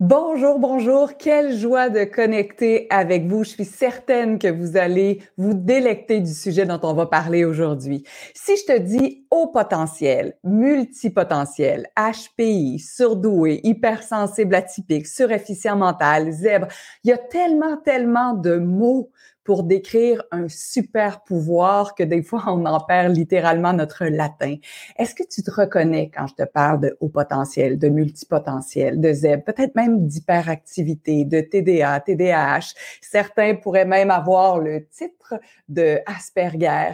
Bonjour, 0.00 0.58
bonjour. 0.58 1.18
Quelle 1.18 1.54
joie 1.54 1.90
de 1.90 2.04
connecter 2.04 2.86
avec 2.88 3.26
vous. 3.26 3.44
Je 3.44 3.50
suis 3.50 3.64
certaine 3.66 4.38
que 4.38 4.48
vous 4.48 4.78
allez 4.78 5.22
vous 5.36 5.52
délecter 5.52 6.20
du 6.20 6.32
sujet 6.32 6.64
dont 6.64 6.80
on 6.84 6.94
va 6.94 7.04
parler 7.04 7.44
aujourd'hui. 7.44 8.04
Si 8.34 8.56
je 8.56 8.64
te 8.64 8.78
dis 8.78 9.26
haut 9.30 9.48
potentiel, 9.48 10.38
multipotentiel, 10.42 11.86
HPI, 11.98 12.78
surdoué, 12.78 13.60
hypersensible 13.62 14.54
atypique, 14.54 15.06
surefficient 15.06 15.76
mental, 15.76 16.32
zèbre, 16.32 16.68
il 17.04 17.10
y 17.10 17.12
a 17.12 17.18
tellement, 17.18 17.76
tellement 17.76 18.32
de 18.32 18.56
mots 18.56 19.10
pour 19.50 19.64
décrire 19.64 20.22
un 20.30 20.46
super 20.48 21.24
pouvoir 21.24 21.96
que 21.96 22.04
des 22.04 22.22
fois 22.22 22.44
on 22.46 22.64
en 22.66 22.78
perd 22.78 23.16
littéralement 23.16 23.72
notre 23.72 24.04
latin. 24.04 24.54
Est-ce 24.96 25.12
que 25.12 25.24
tu 25.28 25.42
te 25.42 25.50
reconnais 25.50 26.08
quand 26.08 26.28
je 26.28 26.34
te 26.44 26.48
parle 26.48 26.78
de 26.82 26.96
haut 27.00 27.08
potentiel, 27.08 27.76
de 27.76 27.88
multipotentiel, 27.88 29.00
de 29.00 29.12
ZEB, 29.12 29.42
peut-être 29.42 29.74
même 29.74 30.06
d'hyperactivité, 30.06 31.24
de 31.24 31.40
TDA, 31.40 31.98
TDAH? 31.98 32.74
Certains 33.00 33.56
pourraient 33.56 33.84
même 33.84 34.12
avoir 34.12 34.60
le 34.60 34.86
titre 34.86 35.34
de 35.68 35.98
Asperger. 36.06 36.92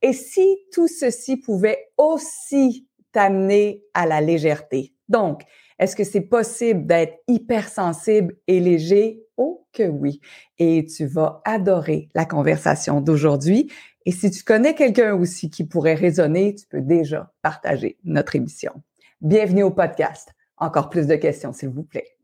Et 0.00 0.14
si 0.14 0.56
tout 0.72 0.88
ceci 0.88 1.36
pouvait 1.36 1.90
aussi 1.98 2.88
t'amener 3.12 3.82
à 3.92 4.06
la 4.06 4.22
légèreté? 4.22 4.94
Donc, 5.10 5.42
est-ce 5.78 5.94
que 5.94 6.04
c'est 6.04 6.22
possible 6.22 6.86
d'être 6.86 7.18
hypersensible 7.28 8.34
et 8.46 8.60
léger? 8.60 9.27
Oh 9.38 9.64
que 9.72 9.84
oui. 9.84 10.20
Et 10.58 10.84
tu 10.84 11.06
vas 11.06 11.40
adorer 11.44 12.10
la 12.14 12.26
conversation 12.26 13.00
d'aujourd'hui. 13.00 13.70
Et 14.04 14.10
si 14.10 14.32
tu 14.32 14.42
connais 14.42 14.74
quelqu'un 14.74 15.14
aussi 15.14 15.48
qui 15.48 15.64
pourrait 15.64 15.94
résonner, 15.94 16.56
tu 16.56 16.66
peux 16.66 16.80
déjà 16.80 17.32
partager 17.40 17.98
notre 18.02 18.34
émission. 18.34 18.72
Bienvenue 19.20 19.62
au 19.62 19.70
podcast. 19.70 20.34
Encore 20.56 20.90
plus 20.90 21.06
de 21.06 21.14
questions, 21.14 21.52
s'il 21.52 21.68
vous 21.68 21.84
plaît. 21.84 22.17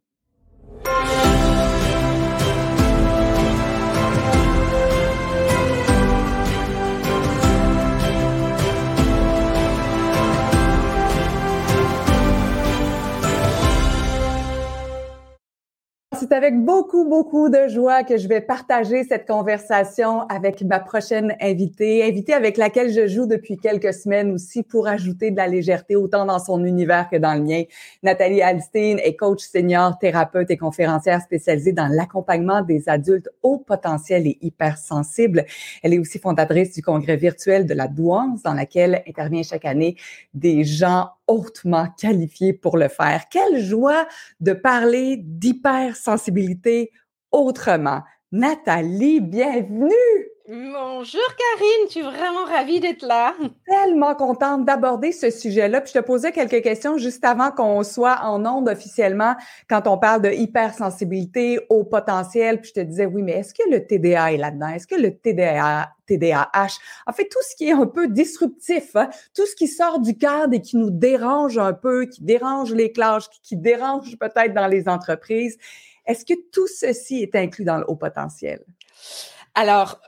C'est 16.24 16.32
avec 16.32 16.58
beaucoup, 16.58 17.06
beaucoup 17.06 17.50
de 17.50 17.68
joie 17.68 18.02
que 18.02 18.16
je 18.16 18.28
vais 18.28 18.40
partager 18.40 19.04
cette 19.04 19.26
conversation 19.26 20.22
avec 20.28 20.62
ma 20.62 20.80
prochaine 20.80 21.36
invitée, 21.38 22.02
invitée 22.02 22.32
avec 22.32 22.56
laquelle 22.56 22.90
je 22.90 23.06
joue 23.06 23.26
depuis 23.26 23.58
quelques 23.58 23.92
semaines 23.92 24.32
aussi 24.32 24.62
pour 24.62 24.88
ajouter 24.88 25.30
de 25.32 25.36
la 25.36 25.48
légèreté 25.48 25.96
autant 25.96 26.24
dans 26.24 26.38
son 26.38 26.64
univers 26.64 27.10
que 27.10 27.16
dans 27.16 27.34
le 27.34 27.42
mien. 27.42 27.64
Nathalie 28.02 28.40
Alstein 28.40 28.96
est 29.04 29.16
coach 29.16 29.42
senior, 29.42 29.98
thérapeute 29.98 30.50
et 30.50 30.56
conférencière 30.56 31.20
spécialisée 31.20 31.72
dans 31.72 31.88
l'accompagnement 31.88 32.62
des 32.62 32.88
adultes 32.88 33.28
haut 33.42 33.58
potentiel 33.58 34.26
et 34.26 34.38
hypersensibles. 34.40 35.44
Elle 35.82 35.92
est 35.92 35.98
aussi 35.98 36.18
fondatrice 36.18 36.72
du 36.72 36.80
congrès 36.80 37.16
virtuel 37.16 37.66
de 37.66 37.74
la 37.74 37.86
douance 37.86 38.42
dans 38.42 38.54
laquelle 38.54 39.02
intervient 39.06 39.42
chaque 39.42 39.66
année 39.66 39.96
des 40.32 40.64
gens 40.64 41.10
hautement 41.26 41.88
qualifié 41.98 42.52
pour 42.52 42.76
le 42.76 42.88
faire. 42.88 43.28
Quelle 43.30 43.60
joie 43.60 44.06
de 44.40 44.52
parler 44.52 45.18
d'hypersensibilité 45.18 46.90
autrement. 47.32 48.02
Nathalie, 48.32 49.20
bienvenue! 49.20 50.33
Bonjour 50.46 51.22
Karine, 51.38 51.86
je 51.86 51.90
suis 51.90 52.02
vraiment 52.02 52.44
ravie 52.44 52.78
d'être 52.78 53.06
là. 53.06 53.34
Tellement 53.66 54.14
contente 54.14 54.66
d'aborder 54.66 55.10
ce 55.10 55.30
sujet-là. 55.30 55.80
Puis 55.80 55.92
je 55.94 56.00
te 56.00 56.04
posais 56.04 56.32
quelques 56.32 56.62
questions 56.62 56.98
juste 56.98 57.24
avant 57.24 57.50
qu'on 57.50 57.82
soit 57.82 58.20
en 58.22 58.44
onde 58.44 58.68
officiellement 58.68 59.36
quand 59.70 59.86
on 59.86 59.96
parle 59.96 60.20
de 60.20 60.28
hypersensibilité 60.28 61.60
au 61.70 61.82
potentiel. 61.82 62.60
Puis 62.60 62.72
je 62.74 62.80
te 62.82 62.84
disais, 62.84 63.06
oui, 63.06 63.22
mais 63.22 63.32
est-ce 63.32 63.54
que 63.54 63.70
le 63.70 63.86
TDA 63.86 64.34
est 64.34 64.36
là-dedans? 64.36 64.68
Est-ce 64.68 64.86
que 64.86 64.96
le 64.96 65.16
TDA, 65.16 65.90
TDAH, 66.06 66.76
en 67.06 67.12
fait, 67.14 67.26
tout 67.30 67.42
ce 67.48 67.56
qui 67.56 67.70
est 67.70 67.72
un 67.72 67.86
peu 67.86 68.08
disruptif, 68.08 68.94
hein, 68.96 69.08
tout 69.34 69.46
ce 69.46 69.56
qui 69.56 69.66
sort 69.66 69.98
du 69.98 70.18
cadre 70.18 70.52
et 70.52 70.60
qui 70.60 70.76
nous 70.76 70.90
dérange 70.90 71.56
un 71.56 71.72
peu, 71.72 72.04
qui 72.04 72.22
dérange 72.22 72.74
les 72.74 72.92
classes, 72.92 73.28
qui, 73.28 73.40
qui 73.40 73.56
dérange 73.56 74.18
peut-être 74.18 74.52
dans 74.52 74.66
les 74.66 74.90
entreprises, 74.90 75.56
est-ce 76.06 76.26
que 76.26 76.34
tout 76.52 76.66
ceci 76.66 77.22
est 77.22 77.34
inclus 77.34 77.64
dans 77.64 77.78
le 77.78 77.84
haut 77.88 77.96
potentiel? 77.96 78.60
Alors, 79.56 80.00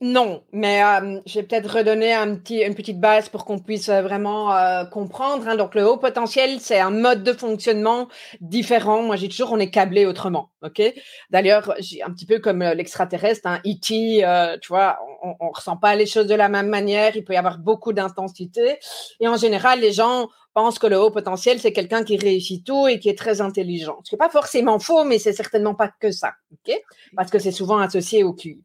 non, 0.00 0.42
mais 0.52 0.82
euh, 0.82 1.20
je 1.24 1.38
vais 1.38 1.46
peut-être 1.46 1.72
redonner 1.72 2.12
un 2.12 2.34
petit, 2.34 2.62
une 2.62 2.74
petite 2.74 2.98
base 2.98 3.28
pour 3.28 3.44
qu'on 3.44 3.60
puisse 3.60 3.88
euh, 3.88 4.02
vraiment 4.02 4.52
euh, 4.56 4.84
comprendre. 4.84 5.46
Hein. 5.46 5.56
Donc, 5.56 5.76
le 5.76 5.86
haut 5.86 5.98
potentiel, 5.98 6.58
c'est 6.58 6.80
un 6.80 6.90
mode 6.90 7.22
de 7.22 7.32
fonctionnement 7.32 8.08
différent. 8.40 9.02
Moi, 9.02 9.14
j'ai 9.14 9.28
toujours, 9.28 9.52
on 9.52 9.60
est 9.60 9.70
câblé 9.70 10.04
autrement. 10.04 10.50
Ok? 10.62 10.82
D'ailleurs, 11.30 11.74
j'ai 11.78 12.02
un 12.02 12.10
petit 12.10 12.26
peu 12.26 12.40
comme 12.40 12.62
l'extraterrestre, 12.62 13.46
un 13.46 13.58
E.T. 13.58 14.24
tu 14.60 14.68
vois, 14.68 14.98
on, 15.22 15.34
on 15.38 15.50
ressent 15.50 15.76
pas 15.76 15.94
les 15.94 16.06
choses 16.06 16.26
de 16.26 16.34
la 16.34 16.48
même 16.48 16.68
manière. 16.68 17.16
Il 17.16 17.24
peut 17.24 17.34
y 17.34 17.36
avoir 17.36 17.58
beaucoup 17.58 17.92
d'intensité. 17.92 18.78
Et 19.20 19.28
en 19.28 19.36
général, 19.36 19.78
les 19.78 19.92
gens 19.92 20.28
pense 20.54 20.78
que 20.78 20.86
le 20.86 20.98
haut 21.00 21.10
potentiel, 21.10 21.60
c'est 21.60 21.72
quelqu'un 21.72 22.04
qui 22.04 22.16
réussit 22.16 22.64
tout 22.64 22.86
et 22.86 22.98
qui 22.98 23.08
est 23.08 23.18
très 23.18 23.40
intelligent. 23.40 24.00
Ce 24.04 24.14
n'est 24.14 24.18
pas 24.18 24.28
forcément 24.28 24.78
faux, 24.78 25.04
mais 25.04 25.18
c'est 25.18 25.32
certainement 25.32 25.74
pas 25.74 25.88
que 25.88 26.10
ça, 26.10 26.32
ok? 26.52 26.74
Parce 27.16 27.30
que 27.30 27.38
c'est 27.38 27.52
souvent 27.52 27.78
associé 27.78 28.22
au 28.22 28.32
QI. 28.32 28.62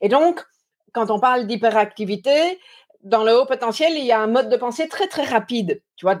Et 0.00 0.08
donc, 0.08 0.44
quand 0.92 1.10
on 1.10 1.20
parle 1.20 1.46
d'hyperactivité, 1.46 2.58
dans 3.04 3.22
le 3.22 3.32
haut 3.38 3.46
potentiel, 3.46 3.92
il 3.96 4.04
y 4.04 4.12
a 4.12 4.20
un 4.20 4.26
mode 4.26 4.48
de 4.48 4.56
pensée 4.56 4.88
très 4.88 5.06
très 5.06 5.24
rapide. 5.24 5.82
Tu 5.96 6.04
vois, 6.04 6.18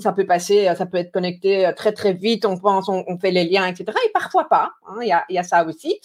ça 0.00 0.12
peut 0.12 0.26
passer, 0.26 0.72
ça 0.76 0.86
peut 0.86 0.98
être 0.98 1.12
connecté 1.12 1.70
très 1.76 1.92
très 1.92 2.12
vite. 2.12 2.44
On 2.44 2.56
pense, 2.58 2.88
on, 2.88 3.18
fait 3.18 3.30
les 3.30 3.44
liens, 3.44 3.66
etc. 3.66 3.96
Et 4.06 4.10
parfois 4.10 4.48
pas. 4.48 4.72
Hein, 4.86 4.98
il, 5.02 5.34
y 5.34 5.38
a, 5.38 5.42
ça 5.42 5.64
aussi. 5.64 5.98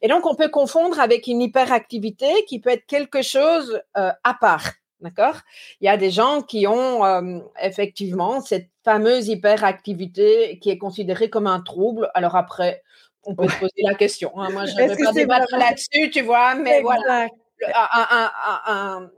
Et 0.00 0.08
donc, 0.08 0.26
on 0.26 0.34
peut 0.34 0.48
confondre 0.48 0.98
avec 1.00 1.26
une 1.26 1.42
hyperactivité 1.42 2.44
qui 2.46 2.60
peut 2.60 2.70
être 2.70 2.86
quelque 2.86 3.22
chose 3.22 3.80
euh, 3.96 4.10
à 4.24 4.34
part. 4.34 4.64
D'accord? 5.00 5.36
Il 5.80 5.84
y 5.84 5.88
a 5.88 5.96
des 5.96 6.10
gens 6.10 6.42
qui 6.42 6.66
ont 6.66 7.04
euh, 7.04 7.38
effectivement 7.62 8.40
cette 8.40 8.70
fameuse 8.84 9.28
hyperactivité 9.28 10.58
qui 10.60 10.70
est 10.70 10.78
considérée 10.78 11.30
comme 11.30 11.46
un 11.46 11.60
trouble. 11.60 12.10
Alors 12.14 12.34
après, 12.34 12.82
on 13.28 13.34
peut 13.34 13.48
se 13.48 13.58
poser 13.58 13.82
la 13.82 13.94
question. 13.94 14.32
Hein. 14.36 14.50
Moi, 14.50 14.64
je 14.66 14.74
ne 14.74 14.88
vais 14.88 15.04
pas 15.04 15.12
débattre 15.12 15.56
là-dessus, 15.56 16.10
tu 16.10 16.22
vois, 16.22 16.54
mais 16.54 16.80
voilà. 16.80 17.28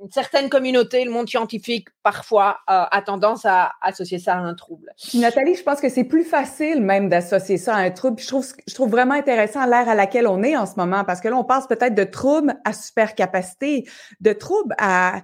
une 0.03 0.11
certaine 0.11 0.49
communauté, 0.49 1.05
le 1.05 1.11
monde 1.11 1.29
scientifique, 1.29 1.89
parfois, 2.03 2.59
euh, 2.69 2.85
a 2.91 3.03
tendance 3.03 3.45
à 3.45 3.73
associer 3.81 4.19
ça 4.19 4.35
à 4.35 4.39
un 4.39 4.55
trouble. 4.55 4.93
Nathalie, 5.15 5.55
je 5.55 5.63
pense 5.63 5.81
que 5.81 5.89
c'est 5.89 6.05
plus 6.05 6.25
facile 6.25 6.83
même 6.83 7.09
d'associer 7.09 7.57
ça 7.57 7.77
à 7.77 7.79
un 7.81 7.91
trouble. 7.91 8.21
Je 8.21 8.27
trouve, 8.27 8.47
je 8.67 8.75
trouve 8.75 8.91
vraiment 8.91 9.15
intéressant 9.15 9.65
l'ère 9.67 9.89
à 9.89 9.95
laquelle 9.95 10.27
on 10.27 10.43
est 10.43 10.57
en 10.57 10.67
ce 10.67 10.75
moment, 10.77 11.05
parce 11.05 11.21
que 11.21 11.29
là, 11.29 11.37
on 11.37 11.45
passe 11.45 11.67
peut-être 11.67 11.95
de 11.95 12.05
trouble 12.05 12.55
à 12.65 12.73
supercapacité, 12.73 13.89
de 14.21 14.33
trouble 14.33 14.75
à 14.79 15.23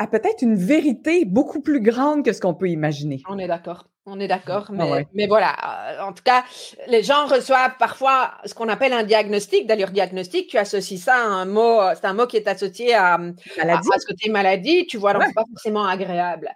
à 0.00 0.06
peut-être 0.06 0.42
une 0.42 0.54
vérité 0.54 1.24
beaucoup 1.24 1.60
plus 1.60 1.80
grande 1.80 2.24
que 2.24 2.32
ce 2.32 2.40
qu'on 2.40 2.54
peut 2.54 2.70
imaginer. 2.70 3.20
On 3.28 3.36
est 3.36 3.48
d'accord. 3.48 3.88
On 4.10 4.18
est 4.20 4.28
d'accord, 4.28 4.66
ah 4.78 5.02
mais, 5.14 5.26
voilà. 5.26 5.54
Euh, 5.90 6.02
en 6.02 6.12
tout 6.12 6.22
cas, 6.22 6.44
les 6.86 7.02
gens 7.02 7.26
reçoivent 7.26 7.76
parfois 7.78 8.32
ce 8.44 8.54
qu'on 8.54 8.68
appelle 8.68 8.92
un 8.92 9.02
diagnostic. 9.02 9.66
D'ailleurs, 9.66 9.90
diagnostic, 9.90 10.48
tu 10.48 10.56
associes 10.56 10.98
ça 10.98 11.16
à 11.16 11.26
un 11.26 11.44
mot, 11.44 11.80
c'est 11.94 12.06
un 12.06 12.14
mot 12.14 12.26
qui 12.26 12.36
est 12.36 12.48
associé 12.48 12.94
à, 12.94 13.18
maladie. 13.18 13.88
à, 13.92 13.98
ce 13.98 14.06
côté 14.06 14.30
maladie, 14.30 14.86
tu 14.86 14.96
vois, 14.96 15.12
donc 15.12 15.24
c'est 15.26 15.34
pas 15.34 15.44
forcément 15.50 15.86
agréable. 15.86 16.50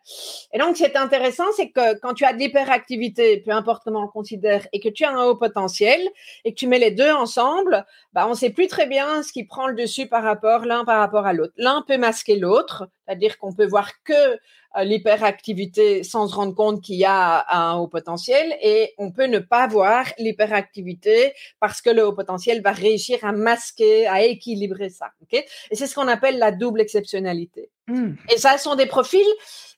Et 0.53 0.59
donc, 0.59 0.77
ce 0.77 0.85
qui 0.85 0.91
est 0.91 0.97
intéressant, 0.97 1.45
c'est 1.57 1.71
que 1.71 1.99
quand 2.01 2.15
tu 2.15 2.25
as 2.25 2.33
de 2.33 2.39
l'hyperactivité, 2.39 3.43
peu 3.45 3.51
importe 3.51 3.83
comment 3.85 4.01
on 4.01 4.05
le 4.05 4.09
considère, 4.09 4.67
et 4.73 4.81
que 4.81 4.89
tu 4.89 5.05
as 5.05 5.11
un 5.11 5.25
haut 5.25 5.37
potentiel, 5.37 6.01
et 6.45 6.53
que 6.53 6.59
tu 6.59 6.67
mets 6.67 6.79
les 6.79 6.91
deux 6.91 7.13
ensemble, 7.13 7.85
bah, 8.13 8.27
on 8.27 8.31
ne 8.31 8.35
sait 8.35 8.51
plus 8.51 8.67
très 8.67 8.87
bien 8.87 9.23
ce 9.23 9.33
qui 9.33 9.45
prend 9.45 9.67
le 9.67 9.75
dessus 9.75 10.07
par 10.07 10.23
rapport 10.23 10.65
l'un 10.65 10.85
par 10.85 10.99
rapport 10.99 11.27
à 11.27 11.33
l'autre. 11.33 11.53
L'un 11.57 11.83
peut 11.87 11.99
masquer 11.99 12.37
l'autre, 12.37 12.89
c'est-à-dire 13.07 13.39
qu'on 13.39 13.53
peut 13.53 13.67
voir 13.67 13.91
que 14.05 14.13
euh, 14.13 14.37
l'hyperactivité 14.81 16.03
sans 16.03 16.29
se 16.29 16.35
rendre 16.35 16.55
compte 16.55 16.81
qu'il 16.81 16.97
y 16.97 17.05
a 17.05 17.45
un 17.49 17.77
haut 17.77 17.89
potentiel 17.89 18.57
et 18.63 18.95
on 18.99 19.13
peut 19.13 19.27
ne 19.27 19.39
pas 19.39 19.67
voir 19.67 20.07
l'hyperactivité 20.19 21.35
parce 21.61 21.83
que 21.83 21.91
le 21.91 22.07
haut 22.07 22.13
potentiel 22.13 22.63
va 22.63 22.73
réussir 22.73 23.19
à 23.23 23.33
masquer, 23.33 24.07
à 24.07 24.23
équilibrer 24.23 24.89
ça. 24.89 25.11
Okay 25.23 25.45
et 25.71 25.77
c'est 25.77 25.87
ce 25.87 25.95
qu'on 25.95 26.09
appelle 26.09 26.39
la 26.39 26.53
double 26.53 26.81
exceptionnalité. 26.81 27.71
Hmm. 27.87 28.13
Et 28.33 28.39
ça 28.39 28.59
sont 28.59 28.75
des 28.75 28.87
profils 28.87 29.21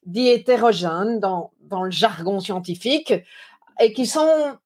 dits 0.06 0.28
hétérogènes 0.28 1.20
dans, 1.20 1.52
dans 1.60 1.82
le 1.82 1.90
jargon 1.90 2.40
scientifique 2.40 3.14
et 3.80 3.92
qui 3.92 4.06
sont 4.06 4.56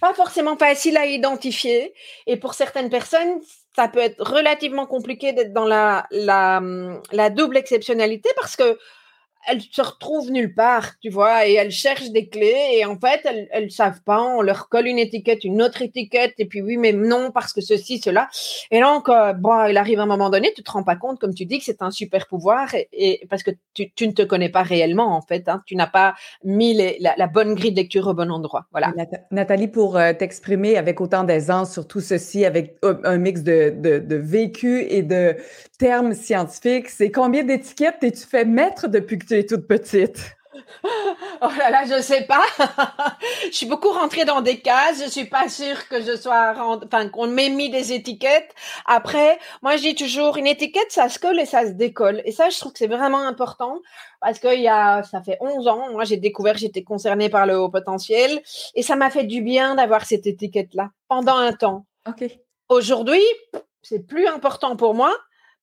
pas 0.00 0.14
forcément 0.14 0.56
faciles 0.56 0.96
à 0.96 1.06
identifier. 1.06 1.94
Et 2.26 2.36
pour 2.36 2.54
certaines 2.54 2.90
personnes, 2.90 3.40
ça 3.76 3.88
peut 3.88 4.00
être 4.00 4.22
relativement 4.22 4.86
compliqué 4.86 5.32
d'être 5.32 5.52
dans 5.52 5.64
la, 5.64 6.06
la, 6.10 6.60
la 7.12 7.30
double 7.30 7.56
exceptionnalité 7.56 8.28
parce 8.36 8.56
que 8.56 8.78
elles 9.46 9.62
se 9.62 9.82
retrouvent 9.82 10.30
nulle 10.30 10.54
part, 10.54 10.98
tu 11.00 11.10
vois, 11.10 11.46
et 11.46 11.54
elles 11.54 11.70
cherchent 11.70 12.10
des 12.10 12.28
clés 12.28 12.78
et 12.78 12.84
en 12.84 12.98
fait, 12.98 13.20
elles, 13.24 13.48
elles 13.52 13.70
savent 13.70 14.02
pas, 14.02 14.22
on 14.22 14.42
leur 14.42 14.68
colle 14.68 14.86
une 14.86 14.98
étiquette, 14.98 15.44
une 15.44 15.62
autre 15.62 15.82
étiquette 15.82 16.34
et 16.38 16.46
puis 16.46 16.62
oui, 16.62 16.76
mais 16.76 16.92
non 16.92 17.30
parce 17.30 17.52
que 17.52 17.60
ceci, 17.60 17.98
cela. 17.98 18.28
Et 18.70 18.80
donc, 18.80 19.08
euh, 19.08 19.32
bon, 19.32 19.66
il 19.66 19.76
arrive 19.76 20.00
un 20.00 20.06
moment 20.06 20.30
donné, 20.30 20.52
tu 20.54 20.62
te 20.62 20.70
rends 20.70 20.82
pas 20.82 20.96
compte, 20.96 21.18
comme 21.18 21.34
tu 21.34 21.44
dis, 21.46 21.58
que 21.58 21.64
c'est 21.64 21.82
un 21.82 21.90
super 21.90 22.26
pouvoir 22.26 22.68
et, 22.92 23.20
parce 23.28 23.42
que 23.42 23.50
tu, 23.74 23.92
tu, 23.92 24.06
ne 24.06 24.12
te 24.12 24.22
connais 24.22 24.48
pas 24.48 24.62
réellement 24.62 25.16
en 25.16 25.20
fait, 25.20 25.48
hein, 25.48 25.62
tu 25.66 25.76
n'as 25.76 25.86
pas 25.86 26.14
mis 26.44 26.74
la, 27.00 27.26
bonne 27.26 27.54
grille 27.54 27.72
de 27.72 27.76
lecture 27.76 28.06
au 28.06 28.14
bon 28.14 28.30
endroit, 28.30 28.66
voilà. 28.70 28.92
Nathalie, 29.30 29.68
pour 29.68 29.96
euh, 29.96 30.12
t'exprimer 30.12 30.76
avec 30.76 31.00
autant 31.00 31.24
d'aisance 31.24 31.72
sur 31.72 31.86
tout 31.86 32.00
ceci, 32.00 32.44
avec 32.44 32.76
un 32.82 33.16
mix 33.16 33.42
de, 33.42 33.74
de, 33.76 33.98
de 33.98 34.16
vécu 34.16 34.82
et 34.88 35.02
de 35.02 35.36
termes 35.78 36.14
scientifiques, 36.14 36.88
c'est 36.88 37.10
combien 37.10 37.42
d'étiquettes 37.42 37.96
t'es-tu 38.00 38.26
fait 38.26 38.44
mettre 38.44 38.88
depuis 38.88 39.18
que 39.18 39.26
tu 39.26 39.33
es 39.34 39.46
toute 39.46 39.66
petite? 39.66 40.36
Oh 41.42 41.48
là 41.58 41.70
là, 41.70 41.84
je 41.84 42.00
sais 42.00 42.22
pas. 42.22 42.44
je 43.44 43.54
suis 43.54 43.66
beaucoup 43.66 43.90
rentrée 43.90 44.24
dans 44.24 44.40
des 44.40 44.60
cases. 44.60 45.02
Je 45.04 45.10
suis 45.10 45.26
pas 45.26 45.48
sûre 45.48 45.88
que 45.88 46.00
je 46.00 46.16
sois, 46.16 46.54
enfin, 46.56 47.08
qu'on 47.08 47.26
m'ait 47.26 47.50
mis 47.50 47.70
des 47.70 47.92
étiquettes. 47.92 48.54
Après, 48.86 49.38
moi, 49.62 49.76
je 49.76 49.82
dis 49.82 49.94
toujours, 49.94 50.36
une 50.36 50.46
étiquette, 50.46 50.90
ça 50.90 51.08
se 51.08 51.18
colle 51.18 51.40
et 51.40 51.46
ça 51.46 51.66
se 51.66 51.72
décolle. 51.72 52.22
Et 52.24 52.32
ça, 52.32 52.48
je 52.48 52.58
trouve 52.58 52.72
que 52.72 52.78
c'est 52.78 52.86
vraiment 52.86 53.26
important 53.26 53.80
parce 54.20 54.38
que 54.38 54.54
il 54.54 54.62
y 54.62 54.68
a, 54.68 55.02
ça 55.02 55.22
fait 55.22 55.36
11 55.40 55.68
ans, 55.68 55.92
moi, 55.92 56.04
j'ai 56.04 56.16
découvert, 56.16 56.56
j'étais 56.56 56.82
concernée 56.82 57.28
par 57.28 57.46
le 57.46 57.58
haut 57.58 57.68
potentiel 57.68 58.42
et 58.74 58.82
ça 58.82 58.96
m'a 58.96 59.10
fait 59.10 59.24
du 59.24 59.42
bien 59.42 59.74
d'avoir 59.74 60.06
cette 60.06 60.26
étiquette-là 60.26 60.90
pendant 61.08 61.36
un 61.36 61.52
temps. 61.52 61.84
Ok. 62.08 62.24
Aujourd'hui, 62.68 63.22
c'est 63.82 64.06
plus 64.06 64.26
important 64.26 64.76
pour 64.76 64.94
moi 64.94 65.14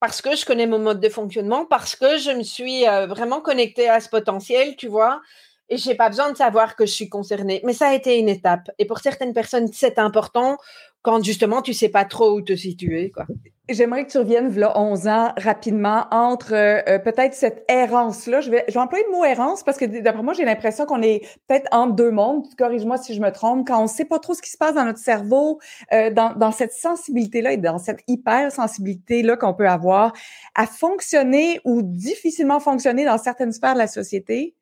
parce 0.01 0.21
que 0.21 0.35
je 0.35 0.45
connais 0.45 0.65
mon 0.65 0.79
mode 0.79 0.99
de 0.99 1.09
fonctionnement, 1.09 1.63
parce 1.63 1.95
que 1.95 2.17
je 2.17 2.31
me 2.31 2.41
suis 2.41 2.87
euh, 2.87 3.05
vraiment 3.05 3.39
connectée 3.39 3.87
à 3.87 3.99
ce 3.99 4.09
potentiel, 4.09 4.75
tu 4.75 4.87
vois, 4.87 5.21
et 5.69 5.77
j'ai 5.77 5.93
pas 5.93 6.09
besoin 6.09 6.31
de 6.31 6.35
savoir 6.35 6.75
que 6.75 6.87
je 6.87 6.91
suis 6.91 7.07
concernée. 7.07 7.61
Mais 7.63 7.73
ça 7.73 7.89
a 7.89 7.93
été 7.93 8.17
une 8.17 8.27
étape. 8.27 8.71
Et 8.79 8.85
pour 8.85 8.97
certaines 8.97 9.33
personnes, 9.33 9.69
c'est 9.71 9.99
important 9.99 10.57
quand 11.01 11.23
justement 11.23 11.61
tu 11.61 11.73
sais 11.73 11.89
pas 11.89 12.05
trop 12.05 12.31
où 12.37 12.41
te 12.41 12.55
situer, 12.55 13.11
quoi. 13.11 13.25
J'aimerais 13.69 14.05
que 14.05 14.11
tu 14.11 14.17
reviennes, 14.17 14.49
voilà, 14.49 14.77
11 14.77 15.07
ans, 15.07 15.33
rapidement, 15.37 16.05
entre 16.11 16.53
euh, 16.53 16.99
peut-être 16.99 17.33
cette 17.33 17.63
errance-là. 17.69 18.41
Je 18.41 18.49
vais, 18.49 18.65
je 18.67 18.73
vais 18.73 18.79
employer 18.79 19.05
le 19.05 19.11
mot 19.11 19.23
errance 19.23 19.63
parce 19.63 19.77
que 19.77 19.85
d'après 19.85 20.23
moi, 20.23 20.33
j'ai 20.33 20.43
l'impression 20.43 20.85
qu'on 20.85 21.01
est 21.01 21.21
peut-être 21.47 21.69
entre 21.71 21.95
deux 21.95 22.11
mondes. 22.11 22.45
Corrige-moi 22.57 22.97
si 22.97 23.13
je 23.13 23.21
me 23.21 23.31
trompe. 23.31 23.67
Quand 23.67 23.81
on 23.81 23.87
sait 23.87 24.03
pas 24.03 24.19
trop 24.19 24.33
ce 24.33 24.41
qui 24.41 24.49
se 24.49 24.57
passe 24.57 24.75
dans 24.75 24.83
notre 24.83 24.99
cerveau, 24.99 25.59
euh, 25.93 26.09
dans, 26.09 26.33
dans 26.33 26.51
cette 26.51 26.73
sensibilité-là 26.73 27.53
et 27.53 27.57
dans 27.57 27.77
cette 27.77 28.01
hypersensibilité-là 28.07 29.37
qu'on 29.37 29.53
peut 29.53 29.69
avoir 29.69 30.11
à 30.55 30.65
fonctionner 30.65 31.61
ou 31.63 31.81
difficilement 31.81 32.59
fonctionner 32.59 33.05
dans 33.05 33.17
certaines 33.17 33.53
sphères 33.53 33.75
de 33.75 33.79
la 33.79 33.87
société. 33.87 34.55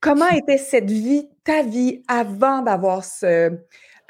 Comment 0.00 0.28
était 0.36 0.58
cette 0.58 0.90
vie, 0.90 1.28
ta 1.44 1.62
vie, 1.62 2.02
avant 2.08 2.62
d'avoir 2.62 3.04
ce, 3.04 3.56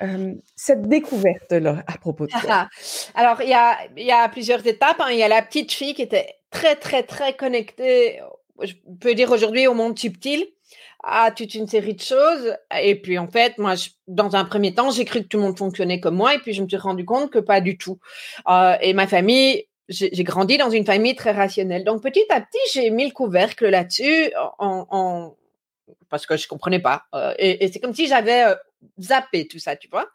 euh, 0.02 0.34
cette 0.54 0.82
découverte-là 0.82 1.82
à 1.86 1.98
propos 1.98 2.26
de 2.26 2.32
ça? 2.32 2.68
Alors, 3.14 3.40
il 3.42 3.48
y 3.48 4.10
a, 4.10 4.28
plusieurs 4.28 4.66
étapes. 4.66 5.00
Hein. 5.00 5.10
Il 5.10 5.18
y 5.18 5.22
a 5.22 5.28
la 5.28 5.42
petite 5.42 5.72
fille 5.72 5.94
qui 5.94 6.02
était 6.02 6.36
très, 6.50 6.76
très, 6.76 7.02
très 7.02 7.34
connectée, 7.34 8.20
je 8.62 8.72
peux 9.00 9.14
dire 9.14 9.30
aujourd'hui, 9.30 9.66
au 9.66 9.74
monde 9.74 9.98
subtil, 9.98 10.46
à 11.02 11.30
toute 11.30 11.54
une 11.54 11.66
série 11.66 11.94
de 11.94 12.02
choses. 12.02 12.56
Et 12.80 13.00
puis, 13.00 13.18
en 13.18 13.28
fait, 13.28 13.58
moi, 13.58 13.74
dans 14.08 14.36
un 14.36 14.44
premier 14.44 14.74
temps, 14.74 14.90
j'ai 14.90 15.04
cru 15.04 15.22
que 15.22 15.28
tout 15.28 15.36
le 15.38 15.44
monde 15.44 15.58
fonctionnait 15.58 16.00
comme 16.00 16.16
moi, 16.16 16.34
et 16.34 16.38
puis 16.38 16.52
je 16.52 16.62
me 16.62 16.68
suis 16.68 16.76
rendu 16.76 17.04
compte 17.04 17.30
que 17.30 17.38
pas 17.38 17.60
du 17.60 17.78
tout. 17.78 17.98
Euh, 18.48 18.76
et 18.80 18.92
ma 18.92 19.06
famille, 19.06 19.66
j'ai 19.88 20.24
grandi 20.24 20.58
dans 20.58 20.70
une 20.70 20.84
famille 20.84 21.14
très 21.14 21.32
rationnelle. 21.32 21.84
Donc, 21.84 22.02
petit 22.02 22.24
à 22.30 22.40
petit, 22.40 22.58
j'ai 22.72 22.90
mis 22.90 23.06
le 23.06 23.12
couvercle 23.12 23.68
là-dessus 23.68 24.32
parce 26.08 26.26
que 26.26 26.36
je 26.36 26.48
comprenais 26.48 26.80
pas. 26.80 27.04
Euh, 27.14 27.34
et, 27.38 27.68
c'est 27.68 27.80
comme 27.80 27.94
si 27.94 28.06
j'avais 28.06 28.44
zappé 29.00 29.46
tout 29.46 29.58
ça, 29.58 29.76
tu 29.76 29.88
vois. 29.88 30.08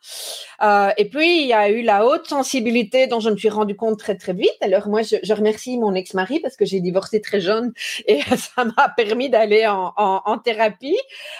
Euh, 0.62 0.92
et 0.98 1.06
puis 1.10 1.42
il 1.42 1.48
y 1.48 1.54
a 1.54 1.70
eu 1.70 1.82
la 1.82 2.06
haute 2.06 2.28
sensibilité 2.28 3.08
dont 3.08 3.20
je 3.20 3.30
me 3.30 3.38
suis 3.38 3.50
rendu 3.50 3.76
compte 3.76 4.00
très 4.00 4.16
très 4.16 4.34
vite. 4.34 4.58
Alors 4.62 4.88
moi, 4.88 5.02
je, 5.02 5.34
remercie 5.34 5.78
mon 5.78 5.94
ex-mari 5.94 6.40
parce 6.40 6.56
que 6.56 6.66
j'ai 6.66 6.80
divorcé 6.80 7.22
très 7.22 7.42
jeune 7.42 7.74
et 8.08 8.22
ça 8.38 8.66
m'a 8.66 8.90
permis 8.96 9.30
d'aller 9.30 9.68
en, 9.68 9.94
en, 9.98 10.22
en, 10.26 10.38
thérapie. 10.38 11.00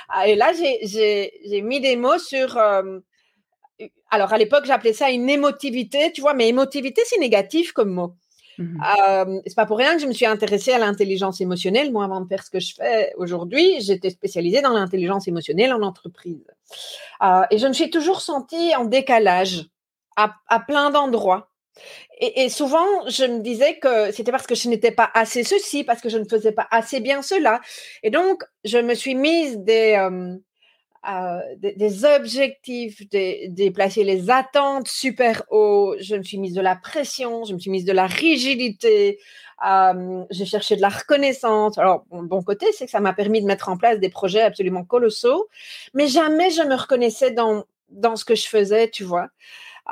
Ah, 0.10 0.28
et 0.28 0.36
là, 0.36 0.52
j'ai 0.54 1.62
mis 1.62 1.80
des 1.80 1.96
mots 1.96 2.20
sur 2.20 2.58
euh, 2.58 3.00
alors 4.10 4.34
à 4.34 4.38
l'époque 4.38 4.66
j'appelais 4.66 4.94
ça 4.94 5.10
une 5.10 5.30
émotivité, 5.30 6.12
tu 6.12 6.22
vois, 6.22 6.34
mais 6.34 6.48
émotivité 6.48 7.02
c'est 7.06 7.20
négatif 7.20 7.72
comme 7.72 7.92
mot. 7.92 8.16
Mmh 8.62 9.42
c'est 9.46 9.56
pas 9.56 9.66
pour 9.66 9.78
rien 9.78 9.96
que 9.96 10.02
je 10.02 10.08
me 10.08 10.14
suis 10.14 10.26
intéressée 10.26 10.72
à 10.72 10.80
l'intelligence 10.80 11.42
émotionnelle. 11.42 11.92
Moi, 11.92 12.04
avant 12.06 12.22
de 12.22 12.28
faire 12.28 12.44
ce 12.44 12.50
que 12.50 12.60
je 12.60 12.74
fais 12.74 13.14
aujourd'hui, 13.18 13.82
j'étais 13.82 14.10
spécialisée 14.10 14.62
dans 14.62 14.74
l'intelligence 14.74 15.28
émotionnelle 15.28 15.74
en 15.74 15.82
entreprise. 15.82 16.46
Euh, 17.24 17.44
et 17.52 17.58
je 17.58 17.68
me 17.68 17.74
suis 17.74 17.90
toujours 17.90 18.22
sentie 18.22 18.76
en 18.76 18.86
décalage 18.86 19.66
à, 20.16 20.60
plein 20.60 20.92
d'endroits. 20.92 21.50
Et, 22.20 22.44
et, 22.44 22.50
souvent, 22.50 22.86
je 23.08 23.24
me 23.24 23.40
disais 23.40 23.80
que 23.80 24.12
c'était 24.12 24.32
parce 24.32 24.46
que 24.46 24.56
je 24.56 24.70
n'étais 24.70 24.92
pas 24.92 25.10
assez 25.14 25.44
ceci, 25.44 25.84
parce 25.84 26.02
que 26.02 26.10
je 26.10 26.20
ne 26.20 26.26
faisais 26.26 26.52
pas 26.52 26.68
assez 26.70 27.00
bien 27.00 27.22
cela. 27.22 27.60
Et 28.04 28.12
donc, 28.12 28.44
je 28.64 28.78
me 28.78 28.94
suis 28.94 29.16
mise 29.16 29.58
des, 29.58 29.96
euh, 29.98 30.38
euh, 31.10 31.40
des, 31.58 32.06
objectifs, 32.06 33.10
de, 33.10 33.70
placer 33.70 34.04
les 34.04 34.30
attentes 34.30 34.88
super 34.88 35.44
haut. 35.50 35.96
Je 36.00 36.16
me 36.16 36.24
suis 36.24 36.38
mise 36.38 36.54
de 36.54 36.62
la 36.62 36.76
pression, 36.76 37.44
je 37.44 37.54
me 37.54 37.60
suis 37.60 37.72
mise 37.72 37.86
de 37.86 37.92
la 37.92 38.06
rigidité. 38.06 39.20
Euh, 39.68 40.24
j'ai 40.30 40.46
cherché 40.46 40.76
de 40.76 40.82
la 40.82 40.90
reconnaissance. 40.90 41.78
Alors, 41.78 42.06
bon, 42.12 42.24
bon 42.24 42.44
côté, 42.44 42.68
c'est 42.72 42.86
que 42.86 42.92
ça 42.92 43.00
m'a 43.00 43.14
permis 43.14 43.42
de 43.42 43.48
mettre 43.48 43.70
en 43.70 43.78
place 43.78 44.00
des 44.00 44.10
projets 44.10 44.42
absolument 44.42 44.84
colossaux, 44.84 45.48
mais 45.94 46.08
jamais 46.08 46.52
je 46.52 46.62
me 46.62 46.76
reconnaissais 46.76 47.32
dans, 47.32 47.66
dans 47.90 48.16
ce 48.16 48.26
que 48.26 48.36
je 48.36 48.48
faisais, 48.48 48.90
tu 48.90 49.04
vois. 49.04 49.30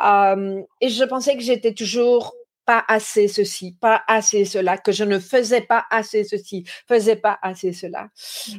Euh, 0.03 0.61
et 0.81 0.89
je 0.89 1.03
pensais 1.03 1.35
que 1.35 1.43
j'étais 1.43 1.73
toujours 1.73 2.35
pas 2.65 2.85
assez 2.87 3.27
ceci, 3.27 3.75
pas 3.81 4.03
assez 4.07 4.45
cela, 4.45 4.77
que 4.77 4.91
je 4.91 5.03
ne 5.03 5.17
faisais 5.17 5.61
pas 5.61 5.85
assez 5.89 6.23
ceci, 6.23 6.65
faisais 6.87 7.15
pas 7.15 7.39
assez 7.41 7.73
cela. 7.73 8.09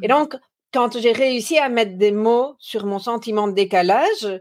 Et 0.02 0.06
mmh. 0.06 0.08
donc, 0.08 0.34
quand 0.72 0.98
j'ai 0.98 1.12
réussi 1.12 1.58
à 1.58 1.68
mettre 1.68 1.96
des 1.96 2.12
mots 2.12 2.54
sur 2.58 2.86
mon 2.86 2.98
sentiment 2.98 3.48
de 3.48 3.52
décalage 3.52 4.40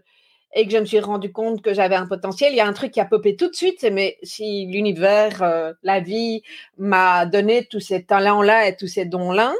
et 0.53 0.65
que 0.65 0.71
je 0.71 0.77
me 0.77 0.85
suis 0.85 0.99
rendu 0.99 1.31
compte 1.31 1.61
que 1.61 1.73
j'avais 1.73 1.95
un 1.95 2.07
potentiel, 2.07 2.53
il 2.53 2.57
y 2.57 2.61
a 2.61 2.67
un 2.67 2.73
truc 2.73 2.91
qui 2.91 2.99
a 2.99 3.05
popé 3.05 3.35
tout 3.35 3.49
de 3.49 3.55
suite, 3.55 3.77
c'est 3.79 3.91
mais 3.91 4.17
si 4.23 4.65
l'univers, 4.65 5.43
euh, 5.43 5.73
la 5.83 5.99
vie 5.99 6.41
m'a 6.77 7.25
donné 7.25 7.65
tous 7.65 7.79
ces 7.79 8.03
talents-là 8.03 8.67
et 8.67 8.75
tous 8.75 8.87
ces 8.87 9.05
dons-là, 9.05 9.53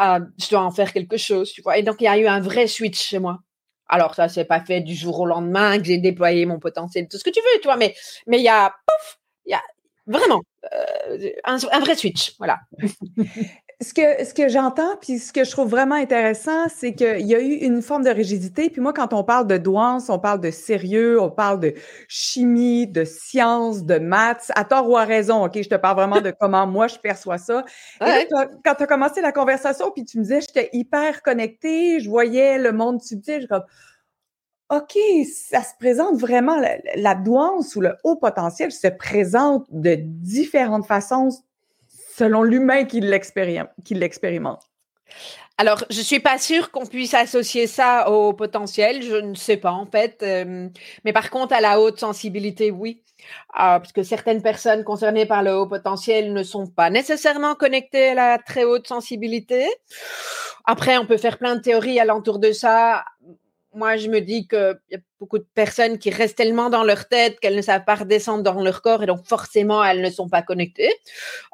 euh, 0.00 0.20
je 0.38 0.48
dois 0.50 0.62
en 0.62 0.70
faire 0.70 0.92
quelque 0.92 1.16
chose. 1.16 1.52
Et 1.74 1.82
donc 1.82 1.96
il 2.00 2.04
y 2.04 2.08
a 2.08 2.18
eu 2.18 2.26
un 2.26 2.40
vrai 2.40 2.66
switch 2.66 3.00
chez 3.00 3.18
moi. 3.18 3.40
Alors 3.88 4.14
ça 4.14 4.28
s'est 4.28 4.44
pas 4.44 4.60
fait 4.60 4.80
du 4.80 4.94
jour 4.94 5.18
au 5.20 5.26
lendemain 5.26 5.78
que 5.78 5.84
j'ai 5.84 5.98
déployé 5.98 6.46
mon 6.46 6.60
potentiel, 6.60 7.08
tout 7.08 7.18
ce 7.18 7.24
que 7.24 7.30
tu 7.30 7.40
veux, 7.40 7.60
tu 7.60 7.66
vois, 7.66 7.76
mais 7.76 7.94
mais 8.26 8.38
il 8.38 8.44
y 8.44 8.48
a 8.48 8.72
pouf, 8.86 9.18
il 9.46 9.50
y 9.50 9.54
a 9.54 9.62
vraiment 10.06 10.42
euh, 10.72 11.30
un, 11.44 11.58
un, 11.72 11.80
vrai 11.80 11.96
switch, 11.96 12.34
voilà. 12.38 12.60
ce 13.82 13.94
que, 13.94 14.24
ce 14.24 14.34
que 14.34 14.48
j'entends, 14.48 14.96
puis 15.00 15.18
ce 15.18 15.32
que 15.32 15.42
je 15.42 15.50
trouve 15.50 15.70
vraiment 15.70 15.94
intéressant, 15.94 16.68
c'est 16.68 16.94
qu'il 16.94 17.26
y 17.26 17.34
a 17.34 17.40
eu 17.40 17.54
une 17.54 17.80
forme 17.80 18.04
de 18.04 18.10
rigidité. 18.10 18.68
Puis 18.68 18.82
moi, 18.82 18.92
quand 18.92 19.14
on 19.14 19.24
parle 19.24 19.46
de 19.46 19.56
douance, 19.56 20.10
on 20.10 20.18
parle 20.18 20.40
de 20.40 20.50
sérieux, 20.50 21.18
on 21.18 21.30
parle 21.30 21.60
de 21.60 21.72
chimie, 22.06 22.86
de 22.86 23.04
science, 23.04 23.84
de 23.84 23.98
maths, 23.98 24.52
à 24.54 24.64
tort 24.64 24.86
ou 24.88 24.98
à 24.98 25.04
raison, 25.04 25.46
OK? 25.46 25.62
Je 25.62 25.68
te 25.68 25.76
parle 25.76 25.96
vraiment 25.96 26.20
de 26.20 26.30
comment 26.38 26.66
moi 26.66 26.88
je 26.88 26.98
perçois 26.98 27.38
ça. 27.38 27.64
quand 28.00 28.74
tu 28.74 28.82
as 28.82 28.86
commencé 28.86 29.22
la 29.22 29.32
conversation, 29.32 29.90
puis 29.90 30.04
tu 30.04 30.18
me 30.18 30.24
disais, 30.24 30.42
j'étais 30.42 30.68
hyper 30.74 31.22
connectée, 31.22 32.00
je 32.00 32.10
voyais 32.10 32.58
le 32.58 32.72
monde 32.72 33.00
subtil, 33.00 33.42
je 33.42 33.46
comme, 33.46 33.64
OK, 34.68 34.98
ça 35.26 35.62
se 35.62 35.74
présente 35.78 36.20
vraiment, 36.20 36.60
la, 36.60 36.76
la 36.96 37.14
douance 37.14 37.74
ou 37.76 37.80
le 37.80 37.96
haut 38.04 38.16
potentiel 38.16 38.72
se 38.72 38.88
présente 38.88 39.66
de 39.70 39.94
différentes 39.98 40.86
façons 40.86 41.30
selon 42.20 42.42
l'humain 42.42 42.84
qui 42.84 43.00
l'expérimente. 43.00 44.62
Alors, 45.56 45.84
je 45.88 46.02
suis 46.02 46.20
pas 46.20 46.36
sûre 46.38 46.70
qu'on 46.70 46.84
puisse 46.84 47.14
associer 47.14 47.66
ça 47.66 48.10
au 48.10 48.34
potentiel, 48.34 49.02
je 49.02 49.16
ne 49.16 49.34
sais 49.34 49.56
pas 49.56 49.72
en 49.72 49.86
fait. 49.86 50.22
Euh, 50.22 50.68
mais 51.04 51.12
par 51.14 51.30
contre, 51.30 51.54
à 51.54 51.62
la 51.62 51.80
haute 51.80 51.98
sensibilité, 51.98 52.70
oui. 52.70 53.02
Euh, 53.54 53.80
parce 53.80 53.92
que 53.92 54.02
certaines 54.02 54.42
personnes 54.42 54.84
concernées 54.84 55.26
par 55.26 55.42
le 55.42 55.54
haut 55.54 55.66
potentiel 55.66 56.32
ne 56.32 56.42
sont 56.42 56.66
pas 56.66 56.90
nécessairement 56.90 57.54
connectées 57.54 58.10
à 58.10 58.14
la 58.14 58.38
très 58.38 58.64
haute 58.64 58.86
sensibilité. 58.86 59.66
Après, 60.64 60.98
on 60.98 61.06
peut 61.06 61.18
faire 61.18 61.38
plein 61.38 61.56
de 61.56 61.60
théories 61.60 62.00
alentour 62.00 62.38
de 62.38 62.52
ça 62.52 63.04
moi, 63.74 63.96
je 63.96 64.08
me 64.08 64.20
dis 64.20 64.48
qu'il 64.48 64.78
y 64.90 64.96
a 64.96 64.98
beaucoup 65.20 65.38
de 65.38 65.46
personnes 65.54 65.98
qui 65.98 66.10
restent 66.10 66.36
tellement 66.36 66.70
dans 66.70 66.82
leur 66.82 67.08
tête 67.08 67.38
qu'elles 67.40 67.56
ne 67.56 67.62
savent 67.62 67.84
pas 67.84 67.94
redescendre 67.94 68.42
dans 68.42 68.60
leur 68.62 68.82
corps 68.82 69.02
et 69.02 69.06
donc 69.06 69.24
forcément, 69.26 69.84
elles 69.84 70.02
ne 70.02 70.10
sont 70.10 70.28
pas 70.28 70.42
connectées. 70.42 70.92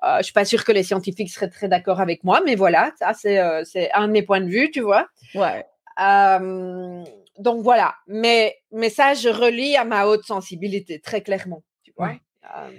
Euh, 0.04 0.18
je 0.18 0.24
suis 0.24 0.32
pas 0.32 0.44
sûre 0.44 0.64
que 0.64 0.72
les 0.72 0.82
scientifiques 0.82 1.30
seraient 1.30 1.50
très 1.50 1.68
d'accord 1.68 2.00
avec 2.00 2.24
moi, 2.24 2.40
mais 2.44 2.54
voilà, 2.54 2.92
ça, 2.98 3.12
c'est 3.14 3.38
euh, 3.38 3.62
un 3.94 4.08
de 4.08 4.12
mes 4.12 4.22
points 4.22 4.40
de 4.40 4.48
vue, 4.48 4.70
tu 4.70 4.80
vois. 4.80 5.08
Ouais. 5.34 5.64
Euh, 6.00 7.04
donc 7.38 7.62
voilà, 7.62 7.94
mais, 8.06 8.56
mais 8.72 8.90
ça, 8.90 9.14
je 9.14 9.28
relis 9.28 9.76
à 9.76 9.84
ma 9.84 10.06
haute 10.06 10.24
sensibilité, 10.24 11.00
très 11.00 11.20
clairement, 11.20 11.62
tu 11.82 11.92
vois. 11.96 12.12
Euh, 12.56 12.70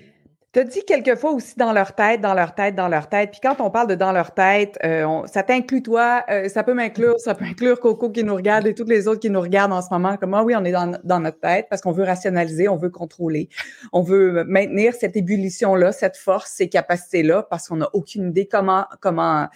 Tu 0.57 0.61
as 0.61 0.63
dit 0.63 0.83
quelquefois 0.87 1.33
aussi 1.33 1.55
dans 1.55 1.71
leur 1.71 1.93
tête, 1.93 2.19
dans 2.19 2.33
leur 2.33 2.55
tête, 2.55 2.73
dans 2.73 2.87
leur 2.87 3.09
tête. 3.09 3.29
Puis 3.29 3.39
quand 3.43 3.61
on 3.61 3.69
parle 3.69 3.89
de 3.89 3.93
dans 3.93 4.11
leur 4.11 4.33
tête, 4.33 4.79
euh, 4.83 5.21
ça 5.27 5.43
t'inclut 5.43 5.83
toi, 5.83 6.25
euh, 6.31 6.49
ça 6.49 6.63
peut 6.63 6.73
m'inclure, 6.73 7.19
ça 7.19 7.35
peut 7.35 7.45
inclure 7.45 7.79
Coco 7.79 8.09
qui 8.09 8.23
nous 8.23 8.33
regarde 8.33 8.65
et 8.65 8.73
toutes 8.73 8.89
les 8.89 9.07
autres 9.07 9.19
qui 9.19 9.29
nous 9.29 9.39
regardent 9.39 9.73
en 9.73 9.83
ce 9.83 9.89
moment. 9.91 10.17
Comme 10.17 10.33
ah 10.33 10.43
oui, 10.43 10.55
on 10.55 10.65
est 10.65 10.71
dans, 10.71 10.97
dans 11.03 11.19
notre 11.19 11.39
tête 11.39 11.67
parce 11.69 11.83
qu'on 11.83 11.91
veut 11.91 12.05
rationaliser, 12.05 12.67
on 12.69 12.75
veut 12.75 12.89
contrôler, 12.89 13.49
on 13.93 14.01
veut 14.01 14.45
maintenir 14.45 14.95
cette 14.95 15.15
ébullition-là, 15.15 15.91
cette 15.91 16.17
force, 16.17 16.53
ces 16.55 16.69
capacités-là 16.69 17.45
parce 17.47 17.67
qu'on 17.67 17.75
n'a 17.75 17.89
aucune 17.93 18.29
idée 18.29 18.47
comment 18.47 18.87
comment 18.99 19.49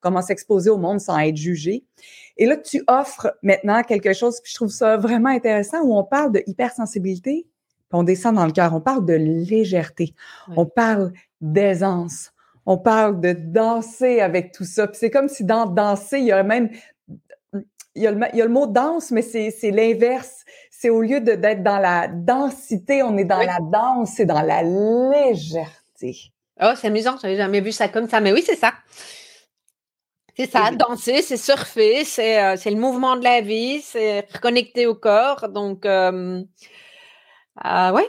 comment 0.00 0.20
s'exposer 0.20 0.68
au 0.68 0.78
monde 0.78 0.98
sans 0.98 1.16
être 1.20 1.36
jugé. 1.36 1.84
Et 2.38 2.46
là, 2.46 2.56
tu 2.56 2.82
offres 2.88 3.36
maintenant 3.42 3.84
quelque 3.84 4.12
chose, 4.12 4.40
puis 4.42 4.50
je 4.50 4.56
trouve 4.56 4.70
ça 4.70 4.96
vraiment 4.96 5.28
intéressant, 5.28 5.80
où 5.82 5.96
on 5.96 6.02
parle 6.02 6.32
de 6.32 6.42
hypersensibilité, 6.48 7.46
on 7.94 8.02
descend 8.02 8.34
dans 8.36 8.46
le 8.46 8.52
cœur. 8.52 8.74
On 8.74 8.80
parle 8.80 9.04
de 9.06 9.14
légèreté. 9.14 10.14
On 10.56 10.66
parle 10.66 11.12
d'aisance. 11.40 12.32
On 12.66 12.78
parle 12.78 13.20
de 13.20 13.32
danser 13.32 14.20
avec 14.20 14.52
tout 14.52 14.64
ça. 14.64 14.86
Puis 14.86 14.98
c'est 14.98 15.10
comme 15.10 15.28
si 15.28 15.44
dans 15.44 15.66
danser, 15.66 16.18
il 16.18 16.26
y 16.26 16.32
a 16.32 16.42
même 16.42 16.70
il 17.96 18.02
y 18.02 18.06
a 18.08 18.10
le, 18.10 18.48
mot 18.48 18.66
danse, 18.66 19.12
mais 19.12 19.22
c'est 19.22 19.70
l'inverse. 19.70 20.44
C'est 20.70 20.90
au 20.90 21.00
lieu 21.00 21.20
d'être 21.20 21.62
dans 21.62 21.78
la 21.78 22.08
densité, 22.08 23.04
on 23.04 23.16
est 23.16 23.24
dans 23.24 23.38
la 23.38 23.58
danse, 23.60 24.14
c'est 24.16 24.26
dans 24.26 24.42
la 24.42 24.62
légèreté. 24.62 26.32
Oh, 26.60 26.72
c'est 26.76 26.88
amusant, 26.88 27.16
j'avais 27.22 27.36
jamais 27.36 27.60
vu 27.60 27.70
ça 27.70 27.88
comme 27.88 28.08
ça, 28.08 28.20
mais 28.20 28.32
oui, 28.32 28.42
c'est 28.44 28.56
ça. 28.56 28.72
C'est 30.36 30.50
ça, 30.50 30.72
danser, 30.72 31.22
c'est 31.22 31.36
surfer, 31.36 32.04
c'est 32.04 32.42
euh, 32.42 32.56
le 32.64 32.74
mouvement 32.74 33.14
de 33.14 33.22
la 33.22 33.40
vie, 33.40 33.80
c'est 33.80 34.26
reconnecter 34.32 34.86
au 34.86 34.96
corps. 34.96 35.48
Donc, 35.48 35.86
euh, 35.86 36.42
ah 37.56 37.92
ouais? 37.92 38.08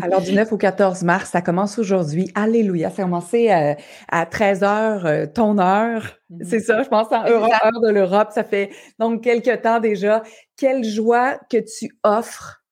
Alors, 0.00 0.20
du 0.20 0.32
9 0.32 0.52
au 0.52 0.56
14 0.56 1.02
mars, 1.02 1.30
ça 1.30 1.42
commence 1.42 1.78
aujourd'hui. 1.78 2.30
Alléluia. 2.34 2.90
Ça 2.90 3.02
a 3.02 3.04
commencé 3.04 3.50
euh, 3.50 3.74
à 4.08 4.26
13 4.26 4.62
heures, 4.62 5.06
euh, 5.06 5.26
ton 5.26 5.58
heure. 5.58 6.18
Mm-hmm. 6.30 6.44
C'est 6.44 6.60
ça, 6.60 6.82
je 6.82 6.88
pense, 6.88 7.10
en 7.10 7.24
heure, 7.24 7.80
de 7.82 7.90
l'Europe. 7.90 8.28
Ça 8.32 8.44
fait 8.44 8.70
donc 8.98 9.24
quelques 9.24 9.62
temps 9.62 9.80
déjà. 9.80 10.22
Quelle 10.56 10.84
joie 10.84 11.38
que 11.50 11.58
tu 11.58 11.98
offres 12.04 12.62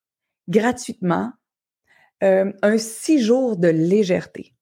gratuitement 0.48 1.32
euh, 2.22 2.52
un 2.62 2.78
six 2.78 3.20
jours 3.20 3.56
de 3.56 3.68
légèreté. 3.68 4.54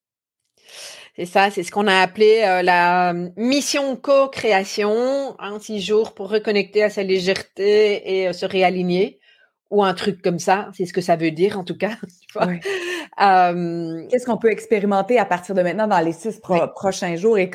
C'est 1.15 1.27
ça, 1.27 1.51
c'est 1.51 1.63
ce 1.63 1.71
qu'on 1.71 1.87
a 1.87 2.01
appelé 2.01 2.41
la 2.65 3.13
mission 3.37 3.95
co-création, 3.95 5.37
un 5.39 5.61
six 5.61 5.81
jours 5.81 6.13
pour 6.15 6.29
reconnecter 6.29 6.83
à 6.83 6.91
sa 6.91 7.05
légèreté 7.05 8.25
et 8.25 8.33
se 8.33 8.45
réaligner 8.45 9.21
ou 9.75 9.83
un 9.83 9.95
truc 9.95 10.23
comme 10.23 10.39
ça. 10.39 10.71
C'est 10.75 10.87
ce 10.87 10.93
que 10.93 11.01
ça 11.01 11.17
veut 11.17 11.31
dire, 11.31 11.59
en 11.59 11.65
tout 11.65 11.77
cas. 11.77 11.97
Qu'est-ce 13.19 14.27
qu'on 14.27 14.39
peut 14.39 14.51
expérimenter 14.51 15.19
à 15.19 15.25
partir 15.25 15.55
de 15.55 15.63
maintenant 15.63 15.87
dans 15.87 16.01
les 16.01 16.13
six 16.13 16.41
prochains 16.75 17.17
jours? 17.17 17.39
Et 17.39 17.51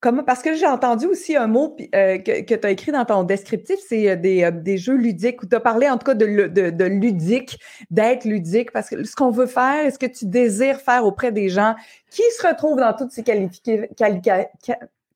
comment, 0.00 0.22
parce 0.22 0.42
que 0.42 0.54
j'ai 0.54 0.66
entendu 0.66 1.06
aussi 1.06 1.36
un 1.36 1.46
mot 1.46 1.76
euh, 1.94 2.18
que, 2.18 2.54
tu 2.54 2.66
as 2.66 2.70
écrit 2.70 2.92
dans 2.92 3.04
ton 3.04 3.24
descriptif, 3.24 3.76
c'est 3.86 4.10
euh, 4.10 4.16
des, 4.16 4.44
euh, 4.44 4.50
des, 4.50 4.78
jeux 4.78 4.96
ludiques, 4.96 5.42
ou 5.42 5.46
tu 5.46 5.56
as 5.56 5.60
parlé 5.60 5.88
en 5.88 5.98
tout 5.98 6.06
cas 6.06 6.14
de, 6.14 6.46
de, 6.46 6.70
de 6.70 6.84
ludique, 6.84 7.58
d'être 7.90 8.24
ludique, 8.24 8.72
parce 8.72 8.88
que 8.88 9.02
ce 9.04 9.14
qu'on 9.14 9.30
veut 9.30 9.46
faire, 9.46 9.86
est-ce 9.86 9.98
que 9.98 10.06
tu 10.06 10.26
désires 10.26 10.80
faire 10.80 11.04
auprès 11.04 11.32
des 11.32 11.48
gens 11.48 11.74
qui 12.10 12.22
se 12.38 12.46
retrouvent 12.46 12.78
dans 12.78 12.94
toutes 12.94 13.10
ces 13.10 13.22
qualifications 13.22 13.88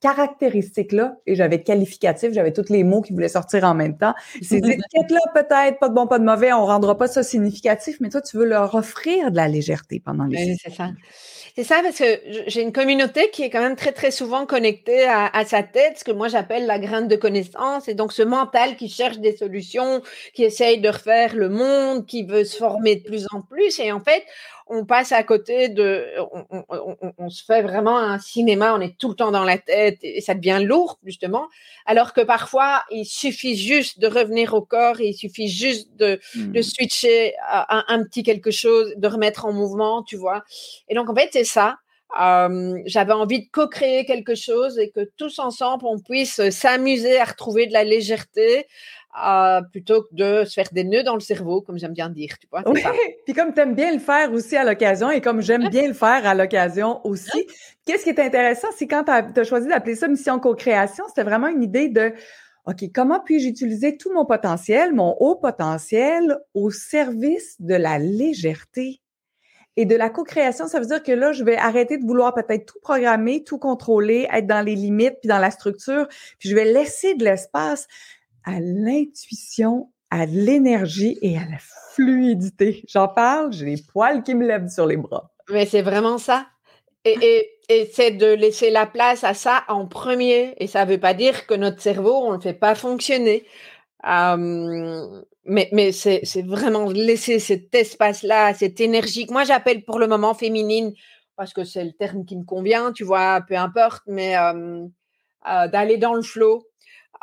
caractéristiques-là, 0.02 1.16
et 1.26 1.34
j'avais 1.36 1.62
qualificatif, 1.62 2.32
j'avais 2.32 2.52
tous 2.52 2.68
les 2.68 2.82
mots 2.82 3.00
qui 3.00 3.12
voulaient 3.12 3.28
sortir 3.28 3.64
en 3.64 3.74
même 3.74 3.96
temps. 3.96 4.14
Ces 4.42 4.56
étiquettes-là, 4.56 5.20
peut-être, 5.32 5.78
pas 5.78 5.88
de 5.88 5.94
bon, 5.94 6.06
pas 6.06 6.18
de 6.18 6.24
mauvais, 6.24 6.52
on 6.52 6.66
rendra 6.66 6.98
pas 6.98 7.06
ça 7.06 7.22
significatif, 7.22 7.98
mais 8.00 8.10
toi, 8.10 8.20
tu 8.20 8.36
veux 8.36 8.44
leur 8.44 8.74
offrir 8.74 9.30
de 9.30 9.36
la 9.36 9.48
légèreté 9.48 10.02
pendant 10.04 10.24
les 10.24 10.36
Oui, 10.36 10.56
c'est 10.62 10.74
ça. 10.74 10.90
C'est 11.54 11.64
ça 11.64 11.80
parce 11.82 11.98
que 11.98 12.20
j'ai 12.46 12.62
une 12.62 12.72
communauté 12.72 13.28
qui 13.30 13.42
est 13.42 13.50
quand 13.50 13.60
même 13.60 13.76
très 13.76 13.92
très 13.92 14.10
souvent 14.10 14.46
connectée 14.46 15.04
à, 15.04 15.26
à, 15.26 15.44
sa 15.44 15.62
tête, 15.62 15.98
ce 15.98 16.04
que 16.04 16.10
moi 16.10 16.28
j'appelle 16.28 16.64
la 16.64 16.78
graine 16.78 17.08
de 17.08 17.16
connaissance, 17.16 17.88
et 17.88 17.94
donc 17.94 18.14
ce 18.14 18.22
mental 18.22 18.74
qui 18.76 18.88
cherche 18.88 19.18
des 19.18 19.36
solutions, 19.36 20.00
qui 20.32 20.44
essaye 20.44 20.80
de 20.80 20.88
refaire 20.88 21.36
le 21.36 21.50
monde, 21.50 22.06
qui 22.06 22.24
veut 22.24 22.44
se 22.44 22.56
former 22.56 22.96
de 22.96 23.02
plus 23.02 23.26
en 23.32 23.42
plus, 23.42 23.78
et 23.80 23.92
en 23.92 24.00
fait 24.00 24.24
on 24.66 24.84
passe 24.84 25.12
à 25.12 25.22
côté 25.22 25.68
de, 25.68 26.06
on, 27.18 27.28
se 27.28 27.44
fait 27.44 27.62
vraiment 27.62 27.98
un 27.98 28.18
cinéma, 28.18 28.74
on 28.74 28.80
est 28.80 28.96
tout 28.98 29.08
le 29.08 29.14
temps 29.14 29.30
dans 29.30 29.44
la 29.44 29.58
tête 29.58 29.98
et 30.02 30.20
ça 30.20 30.34
devient 30.34 30.60
lourd 30.62 30.98
justement. 31.04 31.48
Alors 31.86 32.12
que 32.12 32.20
parfois, 32.20 32.82
il 32.90 33.04
suffit 33.04 33.56
juste 33.56 33.98
de 33.98 34.06
revenir 34.06 34.54
au 34.54 34.62
corps, 34.62 35.00
il 35.00 35.14
suffit 35.14 35.48
juste 35.48 35.94
de, 35.96 36.20
de 36.34 36.58
mmh. 36.58 36.62
switcher 36.62 37.34
à 37.46 37.92
un, 37.92 38.04
petit 38.04 38.22
quelque 38.22 38.50
chose, 38.50 38.94
de 38.96 39.08
remettre 39.08 39.44
en 39.44 39.52
mouvement, 39.52 40.02
tu 40.02 40.16
vois. 40.16 40.42
Et 40.88 40.94
donc 40.94 41.10
en 41.10 41.14
fait, 41.14 41.30
c'est 41.32 41.44
ça. 41.44 41.76
J'avais 42.14 43.12
envie 43.12 43.40
de 43.40 43.48
co-créer 43.50 44.04
quelque 44.04 44.34
chose 44.34 44.78
et 44.78 44.90
que 44.90 45.10
tous 45.16 45.38
ensemble, 45.38 45.86
on 45.86 45.98
puisse 45.98 46.48
s'amuser 46.50 47.18
à 47.18 47.24
retrouver 47.24 47.66
de 47.66 47.72
la 47.72 47.84
légèreté, 47.84 48.66
plutôt 49.70 50.02
que 50.02 50.08
de 50.12 50.44
se 50.44 50.54
faire 50.54 50.68
des 50.72 50.84
nœuds 50.84 51.02
dans 51.02 51.14
le 51.14 51.20
cerveau, 51.20 51.60
comme 51.60 51.78
j'aime 51.78 51.92
bien 51.92 52.08
dire, 52.08 52.38
tu 52.38 52.46
vois. 52.50 52.62
Oui, 52.66 52.82
puis 53.24 53.34
comme 53.34 53.52
tu 53.52 53.60
aimes 53.60 53.74
bien 53.74 53.92
le 53.92 53.98
faire 53.98 54.32
aussi 54.32 54.56
à 54.56 54.64
l'occasion 54.64 55.10
et 55.10 55.20
comme 55.20 55.42
j'aime 55.42 55.68
bien 55.68 55.86
le 55.86 55.94
faire 55.94 56.26
à 56.26 56.34
l'occasion 56.34 57.04
aussi, 57.06 57.46
qu'est-ce 57.84 58.04
qui 58.04 58.10
est 58.10 58.20
intéressant, 58.20 58.68
c'est 58.76 58.86
quand 58.86 59.04
tu 59.04 59.40
as, 59.40 59.44
choisi 59.44 59.68
d'appeler 59.68 59.96
ça 59.96 60.08
mission 60.08 60.38
co-création, 60.38 61.04
c'était 61.08 61.24
vraiment 61.24 61.48
une 61.48 61.62
idée 61.62 61.88
de 61.88 62.12
OK, 62.64 62.84
comment 62.94 63.20
puis-je 63.20 63.48
utiliser 63.48 63.96
tout 63.96 64.12
mon 64.12 64.24
potentiel, 64.24 64.94
mon 64.94 65.16
haut 65.18 65.34
potentiel 65.34 66.38
au 66.54 66.70
service 66.70 67.56
de 67.60 67.74
la 67.74 67.98
légèreté? 67.98 69.00
Et 69.76 69.86
de 69.86 69.96
la 69.96 70.10
co-création, 70.10 70.68
ça 70.68 70.78
veut 70.78 70.86
dire 70.86 71.02
que 71.02 71.12
là, 71.12 71.32
je 71.32 71.44
vais 71.44 71.56
arrêter 71.56 71.96
de 71.96 72.04
vouloir 72.04 72.34
peut-être 72.34 72.66
tout 72.66 72.78
programmer, 72.82 73.42
tout 73.42 73.58
contrôler, 73.58 74.28
être 74.30 74.46
dans 74.46 74.60
les 74.60 74.74
limites, 74.74 75.16
puis 75.20 75.28
dans 75.28 75.38
la 75.38 75.50
structure, 75.50 76.06
puis 76.38 76.50
je 76.50 76.54
vais 76.54 76.66
laisser 76.66 77.14
de 77.14 77.24
l'espace 77.24 77.88
à 78.44 78.60
l'intuition, 78.60 79.90
à 80.10 80.26
l'énergie 80.26 81.18
et 81.22 81.36
à 81.36 81.42
la 81.50 81.58
fluidité. 81.94 82.84
J'en 82.88 83.08
parle, 83.08 83.52
j'ai 83.52 83.66
les 83.66 83.82
poils 83.92 84.22
qui 84.22 84.34
me 84.34 84.46
lèvent 84.46 84.68
sur 84.68 84.86
les 84.86 84.96
bras. 84.96 85.30
Mais 85.50 85.66
c'est 85.66 85.82
vraiment 85.82 86.18
ça. 86.18 86.46
Et, 87.04 87.48
c'est 87.94 88.10
de 88.10 88.26
laisser 88.26 88.70
la 88.70 88.86
place 88.86 89.24
à 89.24 89.32
ça 89.32 89.64
en 89.68 89.86
premier. 89.86 90.54
Et 90.58 90.66
ça 90.66 90.84
ne 90.84 90.90
veut 90.90 91.00
pas 91.00 91.14
dire 91.14 91.46
que 91.46 91.54
notre 91.54 91.80
cerveau, 91.80 92.14
on 92.14 92.30
ne 92.32 92.36
le 92.36 92.40
fait 92.42 92.52
pas 92.52 92.74
fonctionner. 92.74 93.44
Euh, 94.06 95.22
mais 95.44 95.92
c'est 95.92 96.46
vraiment 96.46 96.88
laisser 96.90 97.38
cet 97.38 97.74
espace-là, 97.74 98.54
cette 98.54 98.80
énergie 98.80 99.26
que 99.26 99.32
moi 99.32 99.44
j'appelle 99.44 99.84
pour 99.84 99.98
le 99.98 100.06
moment 100.06 100.34
féminine, 100.34 100.92
parce 101.36 101.52
que 101.52 101.64
c'est 101.64 101.84
le 101.84 101.92
terme 101.92 102.24
qui 102.24 102.36
me 102.36 102.44
convient, 102.44 102.92
tu 102.92 103.04
vois, 103.04 103.40
peu 103.48 103.56
importe, 103.56 104.02
mais 104.06 104.36
euh, 104.36 104.84
euh, 105.48 105.68
d'aller 105.68 105.96
dans 105.96 106.14
le 106.14 106.22
flot, 106.22 106.66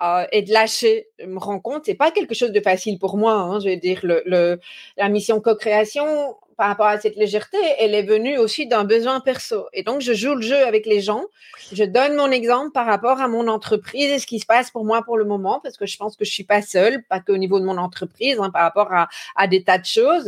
euh, 0.01 0.25
et 0.31 0.41
de 0.41 0.51
lâcher, 0.51 1.07
me 1.25 1.39
rends 1.39 1.59
compte, 1.59 1.83
c'est 1.85 1.95
pas 1.95 2.11
quelque 2.11 2.33
chose 2.33 2.51
de 2.51 2.61
facile 2.61 2.99
pour 2.99 3.17
moi. 3.17 3.33
Hein, 3.33 3.59
je 3.59 3.69
veux 3.69 3.77
dire, 3.77 3.99
le, 4.03 4.59
la 4.97 5.09
mission 5.09 5.41
co-création 5.41 6.35
par 6.59 6.67
rapport 6.67 6.87
à 6.87 6.99
cette 6.99 7.15
légèreté, 7.15 7.57
elle 7.79 7.95
est 7.95 8.03
venue 8.03 8.37
aussi 8.37 8.67
d'un 8.67 8.83
besoin 8.83 9.21
perso. 9.21 9.67
Et 9.71 9.81
donc, 9.81 10.01
je 10.01 10.11
joue 10.11 10.35
le 10.35 10.41
jeu 10.41 10.67
avec 10.67 10.85
les 10.85 10.99
gens. 10.99 11.23
Je 11.71 11.85
donne 11.85 12.17
mon 12.17 12.29
exemple 12.31 12.71
par 12.73 12.85
rapport 12.85 13.21
à 13.21 13.29
mon 13.29 13.47
entreprise 13.47 14.11
et 14.11 14.19
ce 14.19 14.27
qui 14.27 14.39
se 14.39 14.45
passe 14.45 14.69
pour 14.69 14.83
moi 14.83 15.01
pour 15.03 15.17
le 15.17 15.23
moment, 15.23 15.61
parce 15.63 15.77
que 15.77 15.85
je 15.85 15.95
pense 15.95 16.17
que 16.17 16.25
je 16.25 16.31
suis 16.31 16.43
pas 16.43 16.61
seule, 16.61 17.01
pas 17.03 17.21
qu'au 17.21 17.37
niveau 17.37 17.61
de 17.61 17.65
mon 17.65 17.77
entreprise, 17.77 18.37
hein, 18.41 18.49
par 18.49 18.63
rapport 18.63 18.91
à, 18.91 19.07
à, 19.37 19.47
des 19.47 19.63
tas 19.63 19.77
de 19.77 19.85
choses. 19.85 20.27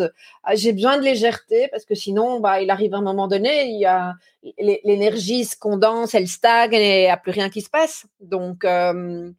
Euh, 0.50 0.54
j'ai 0.54 0.72
besoin 0.72 0.98
de 0.98 1.04
légèreté 1.04 1.68
parce 1.70 1.84
que 1.84 1.96
sinon, 1.96 2.40
bah, 2.40 2.62
il 2.62 2.70
arrive 2.70 2.94
un 2.94 3.02
moment 3.02 3.28
donné, 3.28 3.66
il 3.66 3.82
y 3.82 3.86
a 3.86 4.14
l'énergie 4.58 5.44
se 5.44 5.58
condense, 5.58 6.16
elle 6.16 6.30
stagne 6.30 6.74
et 6.74 7.02
il 7.02 7.04
n'y 7.04 7.10
a 7.10 7.18
plus 7.18 7.32
rien 7.32 7.50
qui 7.50 7.60
se 7.60 7.70
passe. 7.70 8.06
Donc, 8.22 8.64
euh, 8.64 9.30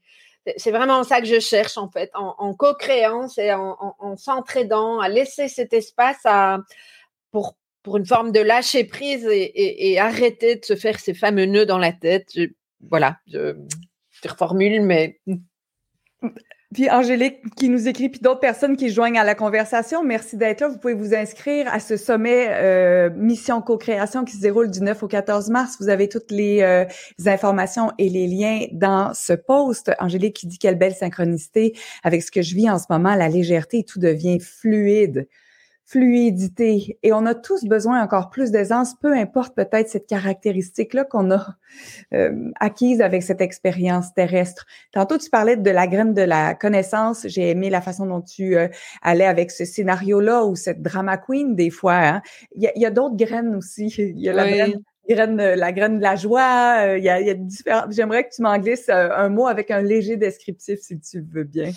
c'est 0.56 0.70
vraiment 0.70 1.04
ça 1.04 1.20
que 1.20 1.26
je 1.26 1.40
cherche 1.40 1.78
en 1.78 1.90
fait, 1.90 2.10
en, 2.14 2.54
co-créant, 2.54 3.28
c'est 3.28 3.52
en, 3.52 4.16
s'entraidant, 4.16 5.00
à 5.00 5.08
laisser 5.08 5.48
cet 5.48 5.72
espace 5.72 6.20
à, 6.24 6.58
pour, 7.30 7.56
une 7.96 8.06
forme 8.06 8.32
de 8.32 8.40
lâcher 8.40 8.84
prise 8.84 9.26
et, 9.30 9.98
arrêter 9.98 10.56
de 10.56 10.64
se 10.64 10.76
faire 10.76 10.98
ces 11.00 11.14
fameux 11.14 11.46
nœuds 11.46 11.66
dans 11.66 11.78
la 11.78 11.92
tête. 11.92 12.28
voilà, 12.80 13.18
je, 13.26 13.56
je 14.10 14.28
reformule, 14.28 14.82
mais 14.82 15.20
puis 16.72 16.90
Angélique 16.90 17.54
qui 17.56 17.68
nous 17.68 17.88
écrit, 17.88 18.08
puis 18.08 18.20
d'autres 18.20 18.40
personnes 18.40 18.76
qui 18.76 18.90
joignent 18.90 19.18
à 19.18 19.24
la 19.24 19.34
conversation, 19.34 20.02
merci 20.02 20.36
d'être 20.36 20.60
là. 20.60 20.68
Vous 20.68 20.78
pouvez 20.78 20.94
vous 20.94 21.14
inscrire 21.14 21.66
à 21.72 21.80
ce 21.80 21.96
sommet 21.96 22.46
euh, 22.50 23.10
Mission 23.14 23.60
Co-création 23.60 24.24
qui 24.24 24.36
se 24.36 24.40
déroule 24.40 24.70
du 24.70 24.80
9 24.80 25.02
au 25.02 25.08
14 25.08 25.50
mars. 25.50 25.76
Vous 25.80 25.88
avez 25.88 26.08
toutes 26.08 26.30
les, 26.30 26.62
euh, 26.62 26.84
informations 27.26 27.92
et 27.98 28.08
les 28.08 28.26
liens 28.26 28.66
dans 28.72 29.12
ce 29.14 29.32
post. 29.32 29.92
Angélique 29.98 30.36
qui 30.36 30.46
dit 30.46 30.58
quelle 30.58 30.78
belle 30.78 30.94
synchronicité 30.94 31.74
avec 32.02 32.22
ce 32.22 32.30
que 32.30 32.42
je 32.42 32.54
vis 32.54 32.70
en 32.70 32.78
ce 32.78 32.86
moment, 32.90 33.14
la 33.14 33.28
légèreté, 33.28 33.84
tout 33.84 33.98
devient 33.98 34.40
fluide 34.40 35.28
fluidité. 35.84 36.98
Et 37.02 37.12
on 37.12 37.26
a 37.26 37.34
tous 37.34 37.64
besoin 37.64 38.02
encore 38.02 38.30
plus 38.30 38.50
d'aisance, 38.50 38.94
peu 38.94 39.14
importe 39.14 39.54
peut-être 39.54 39.88
cette 39.88 40.06
caractéristique-là 40.06 41.04
qu'on 41.04 41.30
a 41.30 41.56
euh, 42.14 42.50
acquise 42.60 43.00
avec 43.00 43.22
cette 43.22 43.40
expérience 43.40 44.14
terrestre. 44.14 44.66
Tantôt, 44.92 45.18
tu 45.18 45.28
parlais 45.28 45.56
de 45.56 45.70
la 45.70 45.86
graine 45.86 46.14
de 46.14 46.22
la 46.22 46.54
connaissance. 46.54 47.26
J'ai 47.26 47.50
aimé 47.50 47.68
la 47.68 47.80
façon 47.80 48.06
dont 48.06 48.22
tu 48.22 48.56
euh, 48.56 48.68
allais 49.02 49.26
avec 49.26 49.50
ce 49.50 49.64
scénario-là 49.64 50.44
ou 50.44 50.56
cette 50.56 50.82
drama 50.82 51.18
queen 51.18 51.54
des 51.54 51.70
fois. 51.70 51.94
Hein. 51.96 52.22
Il 52.54 52.70
y 52.74 52.86
a, 52.86 52.90
d'autres 52.90 53.16
graines 53.16 53.54
aussi. 53.54 53.86
Il 53.98 54.20
y 54.20 54.28
a 54.28 54.32
la 54.32 54.48
graine 54.48 54.82
graine, 55.08 55.36
la 55.36 55.72
graine 55.72 55.98
de 55.98 56.02
la 56.02 56.16
joie. 56.16 56.86
Euh, 56.86 56.98
il 56.98 57.04
y 57.04 57.08
a, 57.08 57.20
il 57.20 57.26
y 57.26 57.30
a 57.30 57.34
différents. 57.34 57.90
J'aimerais 57.90 58.24
que 58.24 58.34
tu 58.34 58.42
m'en 58.42 58.56
glisses 58.58 58.88
un 58.88 59.28
mot 59.28 59.46
avec 59.46 59.70
un 59.70 59.80
léger 59.80 60.16
descriptif, 60.16 60.80
si 60.80 60.98
tu 61.00 61.20
veux 61.20 61.44
bien. 61.44 61.72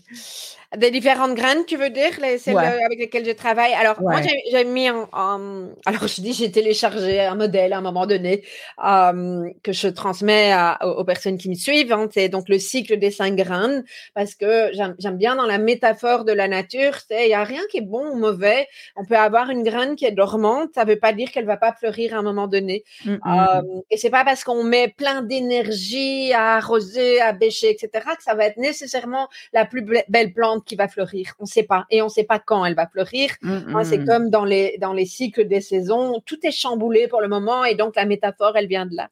Des 0.78 0.92
différentes 0.92 1.36
graines, 1.36 1.66
tu 1.66 1.78
veux 1.78 1.90
dire, 1.90 2.12
les, 2.22 2.38
celles 2.38 2.58
avec 2.58 3.00
lesquelles 3.00 3.26
je 3.26 3.32
travaille? 3.32 3.74
Alors, 3.74 4.02
moi, 4.02 4.22
j'ai 4.52 4.64
mis 4.64 4.90
en, 4.90 5.70
Alors, 5.86 6.08
je 6.08 6.22
dis, 6.22 6.34
j'ai 6.34 6.52
téléchargé 6.52 7.22
un 7.22 7.36
modèle 7.36 7.74
à 7.74 7.78
un 7.78 7.82
moment 7.82 8.06
donné 8.06 8.44
que 8.78 9.72
je 9.72 9.88
transmets 9.88 10.54
aux, 10.82 11.04
personnes 11.04 11.38
qui 11.38 11.50
me 11.50 11.56
suivent. 11.56 11.94
Hein. 11.94 12.08
c'est 12.12 12.30
donc 12.30 12.50
le 12.50 12.60
cycle 12.60 12.98
des 12.98 13.12
cinq 13.12 13.36
graines 13.36 13.84
parce 14.14 14.36
que 14.36 14.72
j'aime 14.74 15.18
bien 15.18 15.36
dans 15.36 15.46
la 15.46 15.58
métaphore 15.58 16.26
de 16.26 16.32
la 16.32 16.48
nature, 16.48 16.94
il 17.12 17.28
n'y 17.28 17.34
a 17.34 17.44
rien 17.44 17.62
qui 17.70 17.78
est 17.78 17.82
bon 17.82 18.10
ou 18.12 18.16
mauvais. 18.16 18.68
On 18.96 19.06
peut 19.06 19.18
avoir 19.18 19.50
une 19.50 19.64
graine 19.64 19.96
qui 19.96 20.06
est 20.06 20.12
dormante, 20.12 20.70
ça 20.76 20.86
ne 20.86 20.90
veut 20.90 21.00
pas 21.00 21.14
dire 21.14 21.32
qu'elle 21.32 21.46
va 21.46 21.58
pas 21.58 21.74
fleurir 21.74 22.16
à 22.16 22.20
un 22.20 22.22
moment 22.24 22.48
donné. 22.48 22.84
Mmh, 23.06 23.12
mmh, 23.12 23.20
mmh. 23.24 23.82
et 23.92 23.98
c'est 23.98 24.10
pas 24.10 24.26
parce 24.26 24.44
qu'on 24.44 24.64
met 24.64 24.88
plein 24.90 25.22
d'énergie 25.22 26.34
à 26.34 26.56
arroser, 26.56 27.22
à 27.22 27.34
bêcher, 27.34 27.70
etc., 27.70 28.06
que 28.18 28.24
ça 28.24 28.36
va 28.36 28.46
être 28.46 28.58
nécessairement 28.58 29.30
la 29.54 29.66
plus 29.66 29.86
belle 30.10 30.34
plante 30.34 30.65
qui 30.66 30.76
va 30.76 30.88
fleurir. 30.88 31.34
On 31.40 31.44
ne 31.44 31.48
sait 31.48 31.64
pas. 31.64 31.86
Et 31.90 32.02
on 32.02 32.06
ne 32.06 32.10
sait 32.10 32.24
pas 32.24 32.40
quand 32.40 32.66
elle 32.66 32.76
va 32.76 32.88
fleurir. 32.88 33.32
Mm, 33.42 33.84
c'est 33.84 34.00
mm. 34.00 34.06
comme 34.06 34.30
dans 34.30 34.46
les, 34.46 34.78
dans 34.80 34.94
les 34.94 35.06
cycles 35.06 35.48
des 35.48 35.62
saisons. 35.62 36.22
Tout 36.26 36.40
est 36.44 36.52
chamboulé 36.52 37.08
pour 37.08 37.22
le 37.22 37.28
moment. 37.28 37.64
Et 37.66 37.76
donc, 37.76 37.96
la 37.96 38.06
métaphore, 38.06 38.56
elle 38.56 38.68
vient 38.68 38.86
de 38.86 38.96
là. 38.96 39.10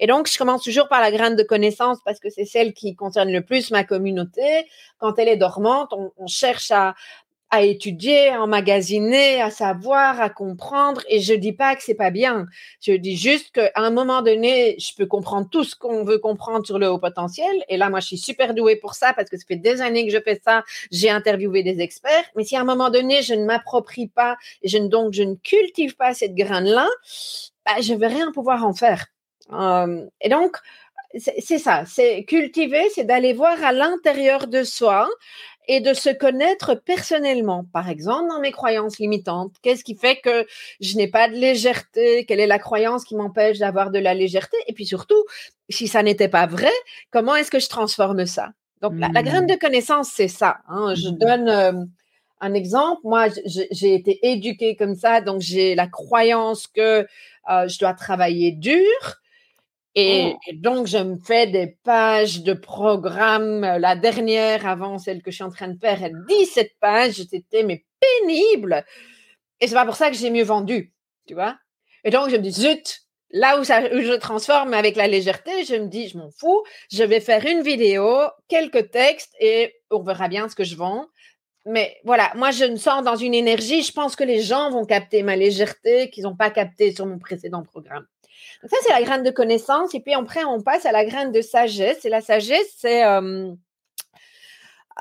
Et 0.00 0.06
donc, 0.06 0.28
je 0.30 0.36
commence 0.36 0.62
toujours 0.62 0.88
par 0.88 1.00
la 1.00 1.10
graine 1.10 1.36
de 1.36 1.42
connaissance 1.42 1.98
parce 2.04 2.20
que 2.20 2.30
c'est 2.30 2.44
celle 2.44 2.72
qui 2.72 2.94
concerne 2.94 3.30
le 3.30 3.42
plus 3.42 3.70
ma 3.70 3.84
communauté. 3.84 4.66
Quand 4.98 5.18
elle 5.18 5.28
est 5.28 5.36
dormante, 5.36 5.92
on 5.92 6.26
cherche 6.26 6.70
à, 6.70 6.94
à 7.50 7.62
étudier, 7.62 8.30
à 8.30 8.42
emmagasiner, 8.42 9.40
à 9.40 9.50
savoir, 9.50 10.20
à 10.20 10.30
comprendre. 10.30 11.02
Et 11.08 11.20
je 11.20 11.34
dis 11.34 11.52
pas 11.52 11.76
que 11.76 11.82
c'est 11.82 11.94
pas 11.94 12.10
bien. 12.10 12.46
Je 12.80 12.92
dis 12.92 13.16
juste 13.16 13.52
qu'à 13.52 13.70
un 13.76 13.90
moment 13.90 14.22
donné, 14.22 14.76
je 14.78 14.94
peux 14.96 15.06
comprendre 15.06 15.48
tout 15.50 15.64
ce 15.64 15.76
qu'on 15.76 16.04
veut 16.04 16.18
comprendre 16.18 16.66
sur 16.66 16.78
le 16.78 16.88
haut 16.88 16.98
potentiel. 16.98 17.64
Et 17.68 17.76
là, 17.76 17.90
moi, 17.90 18.00
je 18.00 18.06
suis 18.06 18.18
super 18.18 18.54
douée 18.54 18.76
pour 18.76 18.94
ça 18.94 19.12
parce 19.12 19.28
que 19.28 19.36
ça 19.36 19.44
fait 19.46 19.56
des 19.56 19.80
années 19.80 20.06
que 20.06 20.12
je 20.12 20.20
fais 20.20 20.40
ça. 20.42 20.64
J'ai 20.90 21.10
interviewé 21.10 21.62
des 21.62 21.80
experts. 21.80 22.24
Mais 22.34 22.44
si 22.44 22.56
à 22.56 22.60
un 22.60 22.64
moment 22.64 22.90
donné, 22.90 23.22
je 23.22 23.34
ne 23.34 23.44
m'approprie 23.44 24.08
pas 24.08 24.36
et 24.62 24.68
je 24.68 24.78
donc 24.78 25.12
je 25.12 25.22
ne 25.22 25.34
cultive 25.34 25.96
pas 25.96 26.14
cette 26.14 26.34
graine-là, 26.34 26.88
bah, 27.64 27.80
je 27.80 27.94
vais 27.94 28.06
rien 28.06 28.30
pouvoir 28.32 28.64
en 28.64 28.74
faire. 28.74 29.06
Euh, 29.52 30.04
et 30.20 30.28
donc, 30.28 30.56
c'est 31.18 31.58
ça, 31.58 31.84
c'est 31.86 32.24
cultiver, 32.24 32.84
c'est 32.94 33.04
d'aller 33.04 33.32
voir 33.32 33.62
à 33.64 33.72
l'intérieur 33.72 34.48
de 34.48 34.64
soi 34.64 35.08
et 35.68 35.80
de 35.80 35.94
se 35.94 36.10
connaître 36.10 36.74
personnellement. 36.74 37.64
Par 37.72 37.88
exemple, 37.88 38.28
dans 38.28 38.40
mes 38.40 38.52
croyances 38.52 38.98
limitantes, 38.98 39.52
qu'est-ce 39.62 39.84
qui 39.84 39.96
fait 39.96 40.16
que 40.16 40.46
je 40.80 40.96
n'ai 40.96 41.08
pas 41.08 41.28
de 41.28 41.34
légèreté? 41.34 42.24
Quelle 42.24 42.40
est 42.40 42.46
la 42.46 42.58
croyance 42.58 43.04
qui 43.04 43.16
m'empêche 43.16 43.58
d'avoir 43.58 43.90
de 43.90 43.98
la 43.98 44.14
légèreté? 44.14 44.56
Et 44.68 44.72
puis 44.72 44.86
surtout, 44.86 45.24
si 45.68 45.88
ça 45.88 46.02
n'était 46.02 46.28
pas 46.28 46.46
vrai, 46.46 46.72
comment 47.10 47.34
est-ce 47.34 47.50
que 47.50 47.58
je 47.58 47.68
transforme 47.68 48.26
ça? 48.26 48.50
Donc, 48.82 48.92
la, 48.96 49.08
graine 49.22 49.44
mmh. 49.44 49.54
de 49.54 49.54
connaissance, 49.54 50.10
c'est 50.12 50.28
ça. 50.28 50.58
Hein. 50.68 50.94
Je 50.94 51.08
mmh. 51.08 51.18
donne 51.18 51.48
euh, 51.48 51.72
un 52.40 52.54
exemple. 52.54 53.00
Moi, 53.04 53.28
j'ai 53.44 53.94
été 53.94 54.18
éduquée 54.22 54.76
comme 54.76 54.94
ça, 54.94 55.20
donc 55.20 55.40
j'ai 55.40 55.74
la 55.74 55.86
croyance 55.86 56.66
que 56.66 57.06
euh, 57.50 57.68
je 57.68 57.78
dois 57.78 57.94
travailler 57.94 58.52
dur 58.52 58.82
Oh. 59.96 60.00
Et, 60.46 60.52
donc, 60.52 60.86
je 60.86 60.98
me 60.98 61.16
fais 61.16 61.46
des 61.46 61.78
pages 61.82 62.42
de 62.42 62.52
programme. 62.52 63.60
La 63.62 63.96
dernière, 63.96 64.66
avant 64.66 64.98
celle 64.98 65.22
que 65.22 65.30
je 65.30 65.36
suis 65.36 65.44
en 65.44 65.50
train 65.50 65.68
de 65.68 65.78
faire, 65.78 66.02
elle 66.02 66.22
17 66.28 66.72
pages. 66.78 67.22
C'était 67.30 67.62
mais 67.62 67.84
pénible. 67.98 68.84
Et 69.60 69.68
c'est 69.68 69.74
pas 69.74 69.86
pour 69.86 69.96
ça 69.96 70.10
que 70.10 70.16
j'ai 70.16 70.30
mieux 70.30 70.44
vendu, 70.44 70.92
tu 71.26 71.32
vois. 71.32 71.56
Et 72.04 72.10
donc, 72.10 72.28
je 72.28 72.36
me 72.36 72.42
dis, 72.42 72.52
zut, 72.52 73.00
là 73.30 73.58
où, 73.58 73.64
ça, 73.64 73.80
où 73.94 74.00
je 74.02 74.16
transforme 74.16 74.74
avec 74.74 74.96
la 74.96 75.08
légèreté, 75.08 75.64
je 75.64 75.76
me 75.76 75.86
dis, 75.86 76.08
je 76.08 76.18
m'en 76.18 76.30
fous, 76.30 76.62
je 76.92 77.02
vais 77.02 77.20
faire 77.20 77.46
une 77.46 77.62
vidéo, 77.62 78.06
quelques 78.48 78.90
textes 78.90 79.34
et 79.40 79.76
on 79.90 80.02
verra 80.02 80.28
bien 80.28 80.48
ce 80.50 80.54
que 80.54 80.64
je 80.64 80.76
vends. 80.76 81.06
Mais 81.64 81.96
voilà, 82.04 82.30
moi, 82.36 82.50
je 82.50 82.66
me 82.66 82.76
sens 82.76 83.02
dans 83.02 83.16
une 83.16 83.34
énergie. 83.34 83.82
Je 83.82 83.92
pense 83.92 84.14
que 84.14 84.24
les 84.24 84.42
gens 84.42 84.70
vont 84.70 84.84
capter 84.84 85.22
ma 85.22 85.36
légèreté 85.36 86.10
qu'ils 86.10 86.24
n'ont 86.24 86.36
pas 86.36 86.50
capté 86.50 86.94
sur 86.94 87.06
mon 87.06 87.18
précédent 87.18 87.62
programme 87.62 88.06
ça, 88.68 88.76
c'est 88.82 88.92
la 88.92 89.02
graine 89.02 89.22
de 89.22 89.30
connaissance. 89.30 89.94
Et 89.94 90.00
puis 90.00 90.14
après, 90.14 90.44
on 90.44 90.60
passe 90.60 90.86
à 90.86 90.92
la 90.92 91.04
graine 91.04 91.32
de 91.32 91.40
sagesse. 91.40 92.04
Et 92.04 92.08
la 92.08 92.20
sagesse, 92.20 92.74
c'est... 92.76 93.04
Euh, 93.04 93.52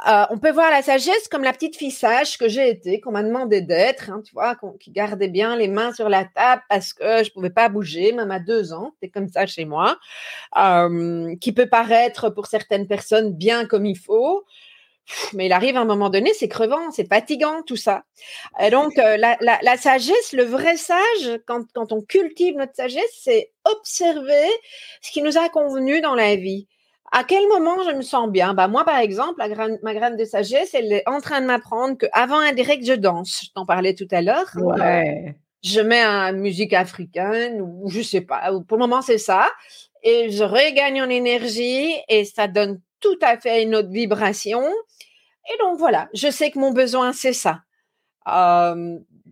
euh, 0.07 0.25
on 0.29 0.37
peut 0.37 0.51
voir 0.51 0.71
la 0.71 0.81
sagesse 0.81 1.29
comme 1.29 1.43
la 1.43 1.53
petite 1.53 1.77
fille 1.77 1.91
sage 1.91 2.37
que 2.37 2.49
j'ai 2.49 2.69
été, 2.69 2.99
qu'on 2.99 3.11
m'a 3.11 3.23
demandé 3.23 3.61
d'être, 3.61 4.09
hein, 4.09 4.21
tu 4.25 4.33
vois, 4.33 4.57
qui 4.77 4.91
gardait 4.91 5.29
bien 5.29 5.55
les 5.55 5.69
mains 5.69 5.93
sur 5.93 6.09
la 6.09 6.25
table 6.25 6.61
parce 6.67 6.91
que 6.91 7.23
je 7.23 7.31
pouvais 7.31 7.49
pas 7.49 7.69
bouger, 7.69 8.11
même 8.11 8.29
à 8.29 8.39
deux 8.39 8.73
ans, 8.73 8.93
c'est 9.01 9.07
comme 9.07 9.29
ça 9.29 9.45
chez 9.45 9.63
moi, 9.63 9.97
euh, 10.57 11.33
qui 11.37 11.53
peut 11.53 11.69
paraître 11.69 12.29
pour 12.29 12.47
certaines 12.47 12.87
personnes 12.87 13.33
bien 13.33 13.65
comme 13.65 13.85
il 13.85 13.97
faut, 13.97 14.45
mais 15.33 15.47
il 15.47 15.53
arrive 15.53 15.77
à 15.77 15.81
un 15.81 15.85
moment 15.85 16.09
donné, 16.09 16.31
c'est 16.33 16.47
crevant, 16.47 16.91
c'est 16.91 17.07
fatigant 17.07 17.61
tout 17.63 17.75
ça. 17.75 18.03
Et 18.59 18.69
donc, 18.69 18.97
euh, 18.97 19.17
la, 19.17 19.77
sagesse, 19.77 20.33
le 20.33 20.43
vrai 20.43 20.77
sage, 20.77 21.39
quand, 21.45 21.63
quand 21.73 21.91
on 21.91 22.01
cultive 22.01 22.55
notre 22.55 22.75
sagesse, 22.75 23.19
c'est 23.21 23.51
observer 23.65 24.47
ce 25.01 25.11
qui 25.11 25.21
nous 25.21 25.37
a 25.37 25.49
convenu 25.49 26.01
dans 26.01 26.15
la 26.15 26.35
vie. 26.35 26.67
À 27.11 27.23
quel 27.23 27.47
moment 27.47 27.83
je 27.83 27.95
me 27.95 28.01
sens 28.01 28.29
bien? 28.29 28.53
Bah 28.53 28.67
Moi, 28.67 28.83
par 28.83 28.97
exemple, 28.97 29.41
ma 29.83 29.93
graine 29.93 30.17
de 30.17 30.25
sagesse, 30.25 30.73
elle 30.73 30.91
est 30.91 31.07
en 31.07 31.21
train 31.21 31.39
de 31.39 31.45
m'apprendre 31.45 31.97
qu'avant 31.97 32.39
un 32.39 32.51
direct, 32.51 32.85
je 32.85 32.93
danse. 32.93 33.41
Je 33.45 33.51
t'en 33.53 33.65
parlais 33.65 33.93
tout 33.93 34.07
à 34.11 34.21
l'heure. 34.21 34.49
Ouais. 34.55 35.35
Je 35.63 35.81
mets 35.81 36.03
une 36.03 36.39
musique 36.39 36.73
africaine 36.73 37.61
ou 37.61 37.89
je 37.89 38.01
sais 38.01 38.21
pas. 38.21 38.51
Pour 38.67 38.77
le 38.77 38.81
moment, 38.81 39.01
c'est 39.01 39.19
ça. 39.19 39.49
Et 40.03 40.29
je 40.31 40.43
regagne 40.43 41.01
en 41.01 41.09
énergie 41.09 41.93
et 42.09 42.25
ça 42.25 42.47
donne 42.47 42.81
tout 43.05 43.19
à 43.21 43.37
fait 43.37 43.63
une 43.63 43.75
autre 43.75 43.89
vibration. 43.89 44.63
Et 44.63 45.57
donc 45.59 45.77
voilà, 45.77 46.09
je 46.13 46.29
sais 46.31 46.49
que 46.51 46.59
mon 46.59 46.71
besoin, 46.71 47.13
c'est 47.13 47.33
ça. 47.33 47.61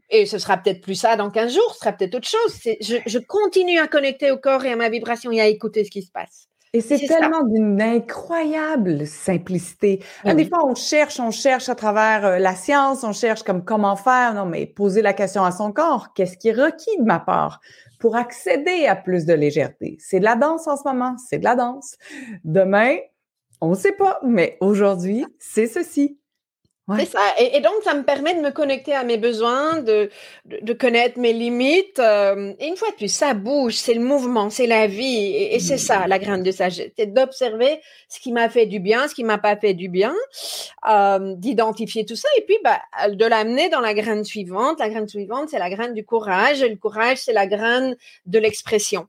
et 0.09 0.25
ce 0.25 0.37
sera 0.37 0.57
peut-être 0.57 0.81
plus 0.81 0.95
ça 0.95 1.15
dans 1.15 1.31
15 1.31 1.53
jours, 1.53 1.73
ce 1.73 1.79
sera 1.79 1.91
peut-être 1.93 2.15
autre 2.15 2.27
chose. 2.27 2.59
Je, 2.81 2.97
je, 3.05 3.19
continue 3.19 3.79
à 3.79 3.87
connecter 3.87 4.31
au 4.31 4.37
corps 4.37 4.63
et 4.65 4.71
à 4.71 4.75
ma 4.75 4.89
vibration 4.89 5.31
et 5.31 5.41
à 5.41 5.47
écouter 5.47 5.83
ce 5.83 5.89
qui 5.89 6.03
se 6.03 6.11
passe. 6.11 6.47
Et 6.75 6.81
c'est 6.81 6.97
tellement 7.05 7.43
d'une 7.43 7.79
incroyable 7.79 9.05
simplicité. 9.05 10.03
Des 10.25 10.49
fois, 10.49 10.65
on 10.65 10.73
cherche, 10.73 11.19
on 11.19 11.29
cherche 11.29 11.69
à 11.69 11.75
travers 11.75 12.25
euh, 12.25 12.39
la 12.39 12.55
science, 12.55 13.03
on 13.03 13.13
cherche 13.13 13.43
comme 13.43 13.63
comment 13.63 13.95
faire. 13.95 14.33
Non, 14.33 14.47
mais 14.47 14.65
poser 14.65 15.03
la 15.03 15.13
question 15.13 15.43
à 15.43 15.51
son 15.51 15.71
corps, 15.71 16.13
qu'est-ce 16.15 16.35
qui 16.35 16.49
est 16.49 16.53
requis 16.53 16.97
de 16.97 17.03
ma 17.03 17.19
part 17.19 17.61
pour 17.99 18.15
accéder 18.15 18.87
à 18.87 18.95
plus 18.95 19.25
de 19.25 19.33
légèreté? 19.33 19.97
C'est 19.99 20.19
de 20.19 20.23
la 20.23 20.35
danse 20.35 20.67
en 20.67 20.75
ce 20.75 20.81
moment, 20.83 21.15
c'est 21.29 21.37
de 21.37 21.43
la 21.43 21.55
danse. 21.55 21.95
Demain, 22.43 22.95
on 23.63 23.69
ne 23.69 23.75
sait 23.75 23.93
pas, 23.93 24.19
mais 24.23 24.57
aujourd'hui, 24.59 25.25
c'est 25.39 25.67
ceci. 25.67 26.19
C'est 26.97 27.05
ça. 27.05 27.21
Et, 27.39 27.61
donc, 27.61 27.75
ça 27.85 27.93
me 27.93 28.03
permet 28.03 28.35
de 28.35 28.41
me 28.41 28.51
connecter 28.51 28.93
à 28.93 29.05
mes 29.05 29.17
besoins, 29.17 29.81
de, 29.81 30.09
de, 30.43 30.73
connaître 30.73 31.17
mes 31.17 31.31
limites. 31.31 31.97
Euh, 31.97 32.53
et 32.59 32.67
une 32.67 32.75
fois 32.75 32.89
de 32.91 32.95
plus, 32.95 33.07
ça 33.07 33.33
bouge, 33.33 33.75
c'est 33.75 33.93
le 33.93 34.01
mouvement, 34.01 34.49
c'est 34.49 34.67
la 34.67 34.85
vie. 34.87 35.33
Et, 35.33 35.59
c'est 35.59 35.77
ça, 35.77 36.07
la 36.07 36.19
graine 36.19 36.43
de 36.43 36.51
sagesse. 36.51 36.91
C'est 36.97 37.13
d'observer 37.13 37.79
ce 38.09 38.19
qui 38.19 38.33
m'a 38.33 38.49
fait 38.49 38.65
du 38.65 38.81
bien, 38.81 39.07
ce 39.07 39.15
qui 39.15 39.23
m'a 39.23 39.37
pas 39.37 39.55
fait 39.55 39.73
du 39.73 39.87
bien, 39.87 40.13
euh, 40.89 41.35
d'identifier 41.37 42.05
tout 42.05 42.17
ça 42.17 42.27
et 42.37 42.41
puis 42.41 42.57
bah, 42.65 42.81
de 43.07 43.25
l'amener 43.25 43.69
dans 43.69 43.79
la 43.79 43.93
graine 43.93 44.25
suivante. 44.25 44.79
La 44.79 44.89
graine 44.89 45.07
suivante, 45.07 45.47
c'est 45.47 45.59
la 45.59 45.69
graine 45.69 45.93
du 45.93 46.03
courage. 46.03 46.61
Et 46.61 46.67
le 46.67 46.75
courage, 46.75 47.19
c'est 47.19 47.33
la 47.33 47.47
graine 47.47 47.95
de 48.25 48.39
l'expression. 48.39 49.07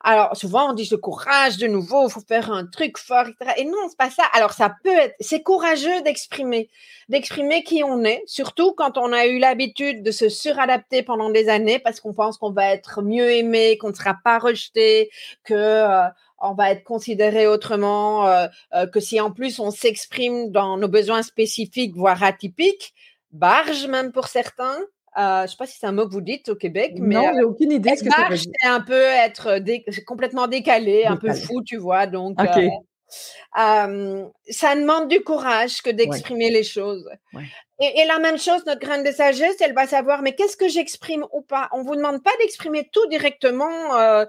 Alors, 0.00 0.36
souvent, 0.36 0.70
on 0.70 0.72
dit 0.72 0.86
ce 0.86 0.94
courage 0.94 1.56
de 1.58 1.66
nouveau, 1.66 2.08
il 2.08 2.10
faut 2.12 2.20
faire 2.20 2.50
un 2.50 2.66
truc 2.66 2.98
fort, 2.98 3.26
etc. 3.26 3.54
Et 3.58 3.64
non, 3.64 3.78
c'est 3.88 3.98
pas 3.98 4.10
ça. 4.10 4.24
Alors, 4.32 4.52
ça 4.52 4.74
peut 4.82 4.90
être, 4.90 5.14
c'est 5.20 5.42
courageux 5.42 6.02
d'exprimer, 6.02 6.68
d'exprimer 7.08 7.62
qui 7.62 7.82
on 7.84 8.04
est, 8.04 8.22
surtout 8.26 8.72
quand 8.72 8.98
on 8.98 9.12
a 9.12 9.26
eu 9.26 9.38
l'habitude 9.38 10.02
de 10.02 10.10
se 10.10 10.28
suradapter 10.28 11.02
pendant 11.02 11.30
des 11.30 11.48
années 11.48 11.78
parce 11.78 12.00
qu'on 12.00 12.14
pense 12.14 12.38
qu'on 12.38 12.52
va 12.52 12.72
être 12.72 13.02
mieux 13.02 13.32
aimé, 13.32 13.78
qu'on 13.78 13.90
ne 13.90 13.94
sera 13.94 14.16
pas 14.22 14.38
rejeté, 14.38 15.10
que 15.44 15.54
euh, 15.54 16.08
on 16.38 16.54
va 16.54 16.70
être 16.70 16.84
considéré 16.84 17.46
autrement, 17.46 18.26
euh, 18.26 18.46
euh, 18.74 18.86
que 18.86 19.00
si 19.00 19.20
en 19.20 19.30
plus 19.30 19.58
on 19.58 19.70
s'exprime 19.70 20.50
dans 20.50 20.76
nos 20.76 20.88
besoins 20.88 21.22
spécifiques, 21.22 21.94
voire 21.96 22.22
atypiques, 22.22 22.94
barge 23.32 23.86
même 23.86 24.12
pour 24.12 24.28
certains, 24.28 24.78
euh, 25.16 25.38
je 25.38 25.42
ne 25.42 25.46
sais 25.48 25.56
pas 25.58 25.66
si 25.66 25.78
c'est 25.78 25.86
un 25.86 25.92
mot 25.92 26.06
que 26.06 26.12
vous 26.12 26.20
dites 26.20 26.48
au 26.48 26.56
Québec, 26.56 26.94
mais 26.98 27.14
non, 27.14 27.30
j'ai 27.34 27.42
aucune 27.42 27.72
idée. 27.72 27.96
Ce 27.96 28.04
que 28.04 28.10
c'est 28.36 28.68
un 28.68 28.80
peu 28.80 29.00
être 29.00 29.58
complètement 30.04 30.46
décalé, 30.46 31.04
un 31.04 31.16
peu 31.16 31.32
fou, 31.32 31.62
tu 31.62 31.76
vois. 31.76 32.06
Donc, 32.06 32.38
euh, 32.40 34.26
ça 34.48 34.76
demande 34.76 35.08
du 35.08 35.20
courage 35.22 35.80
que 35.80 35.90
d'exprimer 35.90 36.50
les 36.50 36.64
choses. 36.64 37.08
Et, 37.78 38.06
la 38.06 38.18
même 38.18 38.38
chose, 38.38 38.64
notre 38.66 38.80
graine 38.80 39.04
de 39.04 39.12
sagesse, 39.12 39.56
elle 39.60 39.74
va 39.74 39.86
savoir, 39.86 40.22
mais 40.22 40.34
qu'est-ce 40.34 40.56
que 40.56 40.66
j'exprime 40.66 41.26
ou 41.32 41.42
pas? 41.42 41.68
On 41.72 41.82
vous 41.82 41.94
demande 41.94 42.22
pas 42.22 42.30
d'exprimer 42.40 42.88
tout 42.90 43.06
directement 43.08 43.94
euh, 43.96 44.24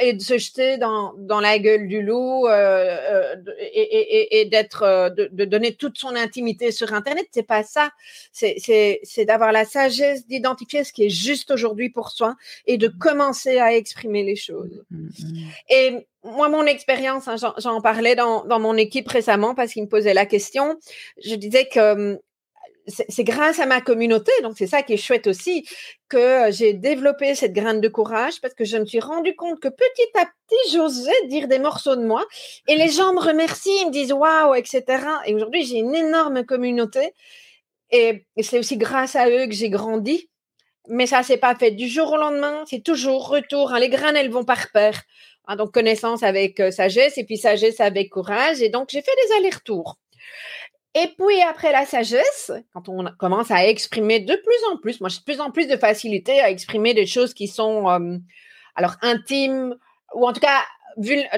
et 0.00 0.14
de 0.14 0.22
se 0.22 0.38
jeter 0.38 0.78
dans, 0.78 1.12
dans 1.18 1.40
la 1.40 1.58
gueule 1.58 1.88
du 1.88 2.00
loup 2.00 2.46
euh, 2.46 2.52
euh 2.54 3.36
et, 3.58 3.82
et, 3.82 4.40
et 4.40 4.44
d'être, 4.46 4.82
euh, 4.82 5.10
de, 5.10 5.28
de, 5.30 5.44
donner 5.44 5.74
toute 5.74 5.98
son 5.98 6.16
intimité 6.16 6.72
sur 6.72 6.94
Internet. 6.94 7.26
C'est 7.32 7.42
pas 7.42 7.64
ça. 7.64 7.90
C'est 8.32 9.24
d'avoir 9.26 9.52
la 9.52 9.66
sagesse 9.66 10.26
d'identifier 10.26 10.82
ce 10.82 10.94
qui 10.94 11.04
est 11.04 11.10
juste 11.10 11.50
aujourd'hui 11.50 11.90
pour 11.90 12.08
soi 12.10 12.34
et 12.66 12.78
de 12.78 12.88
commencer 12.88 13.58
à 13.58 13.74
exprimer 13.74 14.22
les 14.22 14.36
choses. 14.36 14.84
Mmh, 14.90 14.96
mmh, 14.96 15.08
mmh. 15.08 15.50
Et 15.68 16.06
moi, 16.24 16.48
mon 16.48 16.64
expérience, 16.64 17.28
hein, 17.28 17.36
j'en 17.58 17.80
parlais 17.82 18.14
dans, 18.14 18.44
dans 18.44 18.58
mon 18.58 18.76
équipe 18.76 19.08
récemment 19.08 19.54
parce 19.54 19.72
qu'il 19.72 19.82
me 19.82 19.88
posait 19.88 20.14
la 20.14 20.26
question. 20.26 20.78
Je 21.22 21.34
disais 21.34 21.66
que 21.66 21.92
hum, 21.92 22.18
c'est 22.86 23.24
grâce 23.24 23.58
à 23.58 23.66
ma 23.66 23.80
communauté, 23.80 24.30
donc 24.42 24.54
c'est 24.56 24.66
ça 24.66 24.82
qui 24.82 24.92
est 24.92 24.96
chouette 24.96 25.26
aussi, 25.26 25.66
que 26.08 26.50
j'ai 26.50 26.72
développé 26.72 27.34
cette 27.34 27.52
graine 27.52 27.80
de 27.80 27.88
courage 27.88 28.40
parce 28.40 28.54
que 28.54 28.64
je 28.64 28.76
me 28.76 28.84
suis 28.84 29.00
rendu 29.00 29.34
compte 29.34 29.60
que 29.60 29.68
petit 29.68 30.18
à 30.18 30.24
petit, 30.24 30.72
j'osais 30.72 31.26
dire 31.26 31.48
des 31.48 31.58
morceaux 31.58 31.96
de 31.96 32.06
moi 32.06 32.24
et 32.68 32.76
les 32.76 32.88
gens 32.88 33.12
me 33.12 33.20
remercient, 33.20 33.76
ils 33.82 33.86
me 33.86 33.92
disent 33.92 34.12
waouh, 34.12 34.54
etc. 34.54 34.84
Et 35.26 35.34
aujourd'hui, 35.34 35.64
j'ai 35.64 35.78
une 35.78 35.94
énorme 35.94 36.44
communauté 36.44 37.12
et, 37.90 38.24
c'est 38.42 38.58
aussi 38.58 38.76
grâce 38.76 39.16
à 39.16 39.28
eux 39.28 39.46
que 39.46 39.52
j'ai 39.54 39.70
grandi. 39.70 40.28
Mais 40.88 41.06
ça 41.06 41.24
s'est 41.24 41.36
pas 41.36 41.56
fait 41.56 41.72
du 41.72 41.88
jour 41.88 42.12
au 42.12 42.16
lendemain, 42.16 42.62
c'est 42.66 42.82
toujours 42.82 43.28
retour. 43.28 43.72
Hein. 43.72 43.80
Les 43.80 43.88
graines, 43.88 44.16
elles 44.16 44.30
vont 44.30 44.44
par 44.44 44.70
paire. 44.70 45.02
Hein. 45.48 45.56
donc 45.56 45.72
connaissance 45.72 46.24
avec 46.24 46.58
euh, 46.58 46.72
sagesse 46.72 47.18
et 47.18 47.24
puis 47.24 47.36
sagesse 47.36 47.80
avec 47.80 48.10
courage. 48.10 48.62
Et 48.62 48.68
donc 48.68 48.88
j'ai 48.90 49.02
fait 49.02 49.14
des 49.26 49.34
allers-retours. 49.36 49.98
Et 50.98 51.08
puis 51.18 51.42
après 51.42 51.72
la 51.72 51.84
sagesse, 51.84 52.50
quand 52.72 52.88
on 52.88 53.04
commence 53.18 53.50
à 53.50 53.66
exprimer 53.66 54.20
de 54.20 54.34
plus 54.34 54.72
en 54.72 54.78
plus, 54.78 54.98
moi 55.00 55.10
j'ai 55.10 55.18
de 55.18 55.24
plus 55.24 55.40
en 55.40 55.50
plus 55.50 55.68
de 55.68 55.76
facilité 55.76 56.40
à 56.40 56.50
exprimer 56.50 56.94
des 56.94 57.04
choses 57.04 57.34
qui 57.34 57.48
sont 57.48 57.86
euh, 57.90 58.16
alors 58.76 58.96
intimes 59.02 59.76
ou 60.14 60.26
en 60.26 60.32
tout 60.32 60.40
cas 60.40 60.62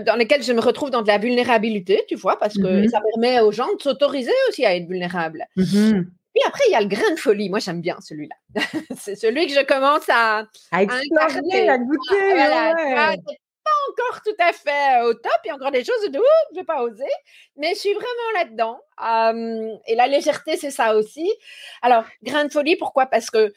dans 0.06 0.14
lesquelles 0.14 0.44
je 0.44 0.52
me 0.52 0.60
retrouve 0.60 0.90
dans 0.90 1.02
de 1.02 1.08
la 1.08 1.18
vulnérabilité, 1.18 2.04
tu 2.08 2.14
vois, 2.14 2.38
parce 2.38 2.54
que 2.54 2.60
mm-hmm. 2.60 2.90
ça 2.90 3.00
permet 3.00 3.40
aux 3.40 3.50
gens 3.50 3.66
de 3.76 3.82
s'autoriser 3.82 4.30
aussi 4.48 4.64
à 4.64 4.76
être 4.76 4.86
vulnérables. 4.86 5.44
Mm-hmm. 5.56 6.04
Puis 6.04 6.42
après, 6.46 6.62
il 6.68 6.72
y 6.72 6.74
a 6.76 6.80
le 6.80 6.86
grain 6.86 7.10
de 7.12 7.18
folie. 7.18 7.50
Moi, 7.50 7.58
j'aime 7.58 7.80
bien 7.80 7.96
celui-là. 8.00 8.36
c'est 8.96 9.16
celui 9.16 9.48
que 9.48 9.54
je 9.54 9.64
commence 9.64 10.08
à, 10.08 10.44
à 10.70 10.82
explorer, 10.84 11.68
à, 11.68 11.78
goûter. 11.78 12.34
Voilà, 12.34 13.16
encore 13.90 14.22
tout 14.22 14.36
à 14.38 14.52
fait 14.52 15.00
euh, 15.00 15.10
au 15.10 15.14
top. 15.14 15.32
Il 15.44 15.48
y 15.48 15.50
a 15.50 15.54
encore 15.54 15.70
des 15.70 15.84
choses 15.84 16.02
de 16.02 16.12
je 16.12 16.54
ne 16.54 16.60
vais 16.60 16.64
pas 16.64 16.82
oser, 16.82 17.04
mais 17.56 17.74
je 17.74 17.80
suis 17.80 17.94
vraiment 17.94 18.30
là-dedans. 18.34 18.80
et 19.86 19.94
la 19.94 20.06
légèreté, 20.06 20.56
c'est 20.56 20.70
ça 20.70 20.94
aussi. 20.96 21.30
Alors, 21.82 22.04
grain 22.22 22.44
de 22.44 22.52
folie, 22.52 22.76
pourquoi? 22.76 23.06
Parce 23.06 23.30
que 23.30 23.52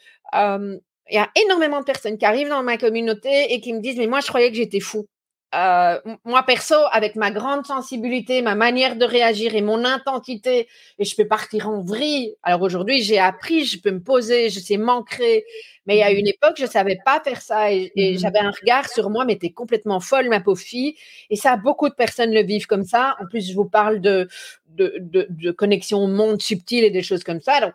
il 1.10 1.16
y 1.16 1.18
a 1.18 1.30
énormément 1.44 1.80
de 1.80 1.84
personnes 1.84 2.16
qui 2.16 2.24
arrivent 2.24 2.48
dans 2.48 2.62
ma 2.62 2.78
communauté 2.78 3.52
et 3.52 3.60
qui 3.60 3.72
me 3.72 3.80
disent 3.80 3.98
mais 3.98 4.06
moi 4.06 4.20
je 4.20 4.28
croyais 4.28 4.50
que 4.50 4.56
j'étais 4.56 4.80
fou. 4.80 5.06
Euh, 5.54 6.00
moi 6.24 6.42
perso, 6.44 6.74
avec 6.92 7.14
ma 7.14 7.30
grande 7.30 7.66
sensibilité, 7.66 8.40
ma 8.40 8.54
manière 8.54 8.96
de 8.96 9.04
réagir 9.04 9.54
et 9.54 9.60
mon 9.60 9.84
intensité, 9.84 10.66
et 10.98 11.04
je 11.04 11.14
peux 11.14 11.26
partir 11.28 11.68
en 11.68 11.82
vrille. 11.82 12.34
Alors 12.42 12.62
aujourd'hui, 12.62 13.02
j'ai 13.02 13.18
appris, 13.18 13.66
je 13.66 13.78
peux 13.80 13.90
me 13.90 14.02
poser, 14.02 14.48
je 14.48 14.60
sais 14.60 14.78
m'ancrer. 14.78 15.44
Mais 15.86 15.96
il 15.96 15.98
y 15.98 16.02
a 16.02 16.10
une 16.10 16.26
époque, 16.28 16.54
je 16.58 16.64
savais 16.66 16.98
pas 17.04 17.20
faire 17.22 17.42
ça 17.42 17.70
et, 17.72 17.92
mmh 17.96 18.18
j'avais 18.18 18.38
un 18.38 18.50
regard 18.50 18.88
sur 18.88 19.10
moi, 19.10 19.24
mais 19.26 19.36
t'es 19.36 19.50
complètement 19.50 20.00
folle, 20.00 20.28
ma 20.28 20.40
pauvre 20.40 20.60
fille. 20.60 20.94
Et 21.28 21.36
ça, 21.36 21.56
beaucoup 21.56 21.88
de 21.88 21.94
personnes 21.94 22.32
le 22.32 22.42
vivent 22.42 22.66
comme 22.66 22.84
ça. 22.84 23.16
En 23.20 23.26
plus, 23.26 23.46
je 23.50 23.54
vous 23.54 23.66
parle 23.66 24.00
de 24.00 24.28
de, 24.76 24.94
de, 25.00 25.26
de 25.28 25.50
connexion 25.50 25.98
au 25.98 26.06
monde 26.08 26.40
subtil 26.40 26.82
et 26.84 26.90
des 26.90 27.02
choses 27.02 27.24
comme 27.24 27.40
ça. 27.40 27.60
Donc, 27.60 27.74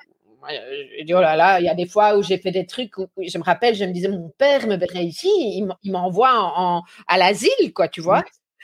je 0.49 1.03
dis, 1.03 1.13
oh 1.13 1.21
là 1.21 1.35
là, 1.35 1.59
il 1.59 1.65
y 1.65 1.69
a 1.69 1.75
des 1.75 1.87
fois 1.87 2.17
où 2.17 2.23
j'ai 2.23 2.37
fait 2.37 2.51
des 2.51 2.65
trucs 2.65 2.97
où, 2.97 3.07
je 3.17 3.37
me 3.37 3.43
rappelle, 3.43 3.75
je 3.75 3.85
me 3.85 3.91
disais, 3.91 4.07
mon 4.07 4.29
père 4.37 4.67
me 4.67 4.77
verrait 4.77 5.05
ici, 5.05 5.29
il 5.83 5.91
m'envoie 5.91 6.33
en, 6.33 6.83
à 7.07 7.17
l'asile, 7.17 7.73
quoi, 7.73 7.87
tu 7.87 8.01
vois. 8.01 8.23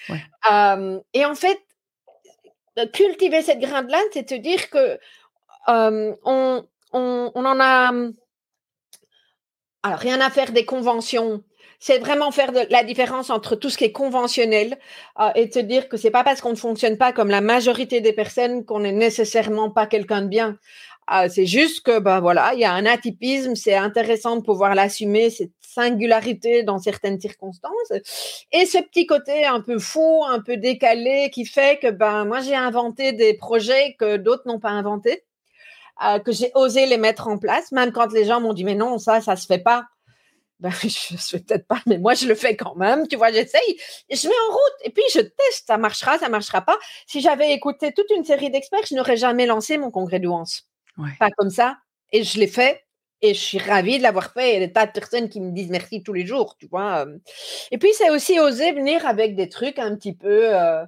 et 0.10 1.26
en 1.26 1.36
fait, 1.36 1.60
cultiver 2.94 3.42
cette 3.42 3.60
graine-là, 3.60 4.00
c'est 4.12 4.26
te 4.26 4.36
dire 4.36 4.70
que 4.70 5.00
on, 5.68 6.18
on, 6.92 7.32
on, 7.34 7.46
en 7.46 7.60
a. 7.60 7.92
Alors, 9.84 10.00
rien 10.00 10.22
à 10.22 10.30
faire 10.30 10.52
des 10.52 10.66
conventions. 10.66 11.44
C'est 11.80 12.00
vraiment 12.00 12.32
faire 12.32 12.54
de, 12.54 12.62
la 12.70 12.86
différence 12.86 13.30
entre 13.30 13.58
tout 13.58 13.70
ce 13.70 13.78
qui 13.78 13.84
est 13.84 13.92
conventionnel 13.92 14.80
et 15.36 15.50
te 15.50 15.60
dire 15.60 15.90
que 15.90 15.98
c'est 15.98 16.12
pas 16.12 16.24
parce 16.24 16.40
qu'on 16.40 16.52
ne 16.52 16.56
fonctionne 16.56 16.98
pas 16.98 17.12
comme 17.12 17.30
la 17.30 17.42
majorité 17.42 18.00
des 18.00 18.14
personnes 18.14 18.64
qu'on 18.64 18.80
n'est 18.80 18.94
nécessairement 18.94 19.70
pas 19.70 19.86
quelqu'un 19.86 20.22
de 20.22 20.28
bien. 20.28 20.58
Ah, 21.08 21.28
c'est 21.30 21.46
juste 21.46 21.82
que, 21.82 22.00
ben 22.00 22.20
voilà, 22.22 22.54
il 22.54 22.60
y 22.60 22.66
a 22.66 22.72
un 22.72 22.86
atypisme, 22.86 23.56
c'est 23.56 23.76
intéressant 23.76 24.38
de 24.38 24.42
pouvoir 24.42 24.74
l'assumer, 24.74 25.30
cette 25.30 25.52
singularité 25.62 26.64
dans 26.64 26.80
certaines 26.80 27.20
circonstances. 27.20 27.92
Et 28.52 28.66
ce 28.66 28.78
petit 28.78 29.06
côté 29.06 29.46
un 29.46 29.62
peu 29.62 29.80
fou, 29.80 30.24
un 30.26 30.40
peu 30.40 30.58
décalé 30.58 31.30
qui 31.34 31.46
fait 31.46 31.80
que, 31.82 31.92
ben, 31.92 32.26
moi, 32.26 32.42
j'ai 32.42 32.56
inventé 32.56 33.12
des 33.12 33.34
projets 33.34 33.96
que 34.00 34.18
d'autres 34.18 34.44
n'ont 34.46 34.60
pas 34.60 34.70
inventés, 34.70 35.24
euh, 36.06 36.20
que 36.20 36.32
j'ai 36.32 36.52
osé 36.56 36.86
les 36.86 36.98
mettre 36.98 37.28
en 37.28 37.38
place, 37.38 37.72
même 37.72 37.92
quand 37.92 38.12
les 38.14 38.26
gens 38.26 38.40
m'ont 38.42 38.54
dit, 38.54 38.64
mais 38.64 38.76
non, 38.76 38.98
ça, 38.98 39.22
ça 39.22 39.36
se 39.36 39.46
fait 39.46 39.60
pas. 39.60 39.86
Ben, 40.60 40.72
je 40.82 41.36
ne 41.36 41.42
peut-être 41.42 41.68
pas, 41.68 41.82
mais 41.88 41.98
moi, 41.98 42.14
je 42.14 42.28
le 42.28 42.36
fais 42.36 42.56
quand 42.56 42.76
même. 42.76 43.08
Tu 43.08 43.18
vois, 43.18 43.32
j'essaye. 43.32 43.78
Je 44.10 44.28
mets 44.28 44.34
en 44.48 44.52
route 44.52 44.86
et 44.86 44.90
puis 44.92 45.04
je 45.14 45.20
teste. 45.20 45.68
Ça 45.68 45.78
marchera, 45.78 46.18
ça 46.18 46.30
marchera 46.30 46.62
pas. 46.62 46.78
Si 47.08 47.20
j'avais 47.20 47.52
écouté 47.52 47.92
toute 47.92 48.10
une 48.16 48.24
série 48.24 48.50
d'experts, 48.50 48.86
je 48.90 48.96
n'aurais 48.96 49.18
jamais 49.18 49.46
lancé 49.46 49.78
mon 49.78 49.92
congrès 49.92 50.20
de 50.20 50.28
pas 51.20 51.30
comme 51.38 51.50
ça. 51.50 51.78
Et 52.12 52.24
je 52.24 52.40
l'ai 52.40 52.48
fait. 52.48 52.84
Et 53.22 53.34
je 53.34 53.40
suis 53.40 53.58
ravie 53.58 54.00
de 54.00 54.04
l'avoir 54.04 54.34
fait. 54.34 54.56
Il 54.56 54.62
y 54.62 54.64
a 54.64 54.68
tas 54.68 54.86
de 54.86 54.92
personnes 54.92 55.30
qui 55.30 55.40
me 55.40 55.52
disent 55.52 55.70
merci 55.70 56.04
tous 56.04 56.12
les 56.12 56.26
jours, 56.26 56.58
tu 56.60 56.68
vois. 56.68 57.06
Et 57.72 57.78
puis, 57.78 57.90
c'est 57.94 58.10
aussi 58.10 58.40
oser 58.40 58.74
venir 58.74 59.06
avec 59.06 59.36
des 59.36 59.48
trucs 59.48 59.80
un 59.80 59.96
petit 59.96 60.14
peu 60.14 60.54
euh, 60.54 60.84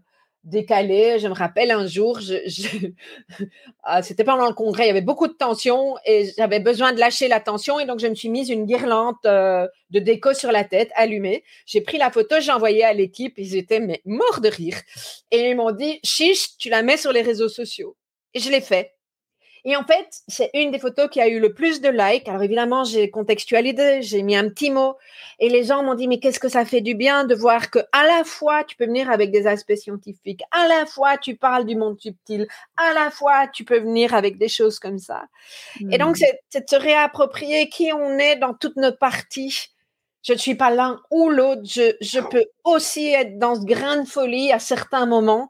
décalés. 0.46 1.18
Je 1.20 1.28
me 1.28 1.34
rappelle 1.34 1.72
un 1.72 1.88
jour, 1.88 2.20
je, 2.20 2.36
ah, 3.84 4.02
c'était 4.02 4.24
pendant 4.24 4.48
le 4.48 4.54
congrès, 4.54 4.84
il 4.86 4.88
y 4.88 4.92
avait 4.92 5.02
beaucoup 5.02 5.28
de 5.28 5.34
tension 5.34 5.96
et 6.06 6.32
j'avais 6.38 6.60
besoin 6.60 6.94
de 6.94 7.00
lâcher 7.00 7.28
la 7.28 7.40
tension. 7.40 7.80
Et 7.80 7.86
donc, 7.86 8.00
je 8.00 8.08
me 8.08 8.16
suis 8.16 8.30
mise 8.30 8.50
une 8.50 8.66
guirlande 8.66 9.16
euh, 9.26 9.68
de 9.90 10.00
déco 10.00 10.34
sur 10.34 10.52
la 10.52 10.64
tête, 10.64 10.92
allumée. 10.96 11.44
J'ai 11.66 11.82
pris 11.82 11.98
la 11.98 12.12
photo, 12.12 12.36
j'ai 12.40 12.52
envoyé 12.52 12.84
à 12.84 12.94
l'équipe. 12.94 13.34
Ils 13.38 13.56
étaient 13.56 14.02
morts 14.06 14.42
de 14.42 14.50
rire. 14.50 14.78
Et 15.32 15.50
ils 15.50 15.56
m'ont 15.56 15.72
dit, 15.72 16.00
chiche, 16.04 16.58
tu 16.58 16.70
la 16.70 16.84
mets 16.84 16.98
sur 16.98 17.12
les 17.12 17.22
réseaux 17.22 17.50
sociaux. 17.50 17.96
Et 18.34 18.40
je 18.40 18.50
l'ai 18.52 18.62
fait. 18.62 18.95
Et 19.68 19.76
en 19.76 19.84
fait, 19.84 20.22
c'est 20.28 20.52
une 20.54 20.70
des 20.70 20.78
photos 20.78 21.10
qui 21.10 21.20
a 21.20 21.28
eu 21.28 21.40
le 21.40 21.54
plus 21.54 21.82
de 21.82 21.90
likes. 21.90 22.28
Alors 22.30 22.44
évidemment, 22.44 22.84
j'ai 22.84 23.10
contextualisé, 23.10 24.04
j'ai 24.04 24.22
mis 24.22 24.36
un 24.36 24.48
petit 24.48 24.70
mot. 24.70 24.96
Et 25.40 25.50
les 25.50 25.64
gens 25.64 25.82
m'ont 25.82 25.96
dit, 25.96 26.08
mais 26.08 26.20
qu'est-ce 26.20 26.40
que 26.40 26.50
ça 26.50 26.66
fait 26.66 26.82
du 26.82 26.94
bien 26.94 27.26
de 27.26 27.34
voir 27.34 27.72
que 27.72 27.80
à 27.92 28.06
la 28.06 28.24
fois, 28.24 28.64
tu 28.64 28.76
peux 28.76 28.86
venir 28.86 29.10
avec 29.10 29.32
des 29.32 29.48
aspects 29.48 29.76
scientifiques, 29.76 30.44
à 30.52 30.68
la 30.68 30.86
fois, 30.86 31.18
tu 31.18 31.36
parles 31.36 31.66
du 31.66 31.76
monde 31.76 32.00
subtil, 32.00 32.48
à 32.78 32.94
la 32.94 33.10
fois, 33.10 33.48
tu 33.48 33.64
peux 33.64 33.80
venir 33.80 34.14
avec 34.14 34.38
des 34.38 34.50
choses 34.50 34.78
comme 34.78 35.00
ça. 35.00 35.24
Et 35.92 35.98
donc, 35.98 36.18
mmh. 36.18 36.26
c'est 36.50 36.62
de 36.62 36.70
se 36.70 36.76
réapproprier 36.76 37.68
qui 37.68 37.92
on 37.92 38.20
est 38.20 38.36
dans 38.36 38.54
toutes 38.54 38.78
nos 38.78 38.94
parties 38.94 39.75
je 40.26 40.34
ne 40.34 40.38
suis 40.38 40.56
pas 40.56 40.72
l'un 40.72 41.00
ou 41.12 41.30
l'autre. 41.30 41.62
Je, 41.66 41.96
je, 42.02 42.20
peux 42.20 42.46
aussi 42.64 43.10
être 43.10 43.38
dans 43.38 43.56
ce 43.56 43.64
grain 43.64 44.02
de 44.02 44.08
folie 44.08 44.52
à 44.52 44.60
certains 44.60 45.06
moments. 45.06 45.50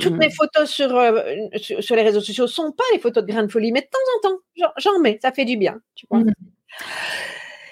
Toutes 0.00 0.18
mes 0.18 0.30
photos 0.30 0.68
sur, 0.68 0.94
euh, 0.94 1.22
sur, 1.56 1.96
les 1.96 2.02
réseaux 2.02 2.20
sociaux 2.20 2.46
sont 2.46 2.72
pas 2.72 2.84
les 2.92 2.98
photos 2.98 3.24
de 3.24 3.32
grain 3.32 3.44
de 3.44 3.50
folie, 3.50 3.72
mais 3.72 3.80
de 3.80 3.86
temps 3.86 4.28
en 4.28 4.28
temps, 4.28 4.72
j'en 4.76 4.98
mets. 4.98 5.18
Ça 5.22 5.32
fait 5.32 5.46
du 5.46 5.56
bien. 5.56 5.80
Tu 5.94 6.06
vois. 6.10 6.20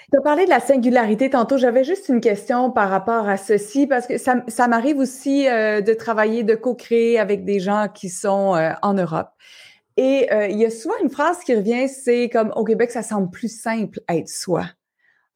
Tu 0.09 0.17
as 0.17 0.21
parlé 0.21 0.45
de 0.45 0.49
la 0.49 0.61
singularité 0.61 1.29
tantôt. 1.29 1.57
J'avais 1.57 1.83
juste 1.83 2.07
une 2.07 2.21
question 2.21 2.71
par 2.71 2.89
rapport 2.89 3.27
à 3.27 3.37
ceci, 3.37 3.85
parce 3.85 4.07
que 4.07 4.17
ça, 4.17 4.41
ça 4.47 4.67
m'arrive 4.67 4.97
aussi 4.97 5.47
euh, 5.47 5.81
de 5.81 5.93
travailler, 5.93 6.43
de 6.43 6.55
co-créer 6.55 7.19
avec 7.19 7.43
des 7.43 7.59
gens 7.59 7.87
qui 7.93 8.09
sont 8.09 8.55
euh, 8.55 8.71
en 8.81 8.93
Europe. 8.93 9.29
Et 9.97 10.27
il 10.51 10.59
y 10.59 10.65
a 10.65 10.69
souvent 10.69 10.93
une 11.01 11.09
phrase 11.09 11.39
qui 11.39 11.55
revient, 11.55 11.89
c'est 11.89 12.29
comme 12.29 12.53
au 12.55 12.63
Québec, 12.63 12.91
ça 12.91 13.01
semble 13.01 13.31
plus 13.31 13.51
simple 13.51 13.99
être 14.07 14.29
soi 14.29 14.65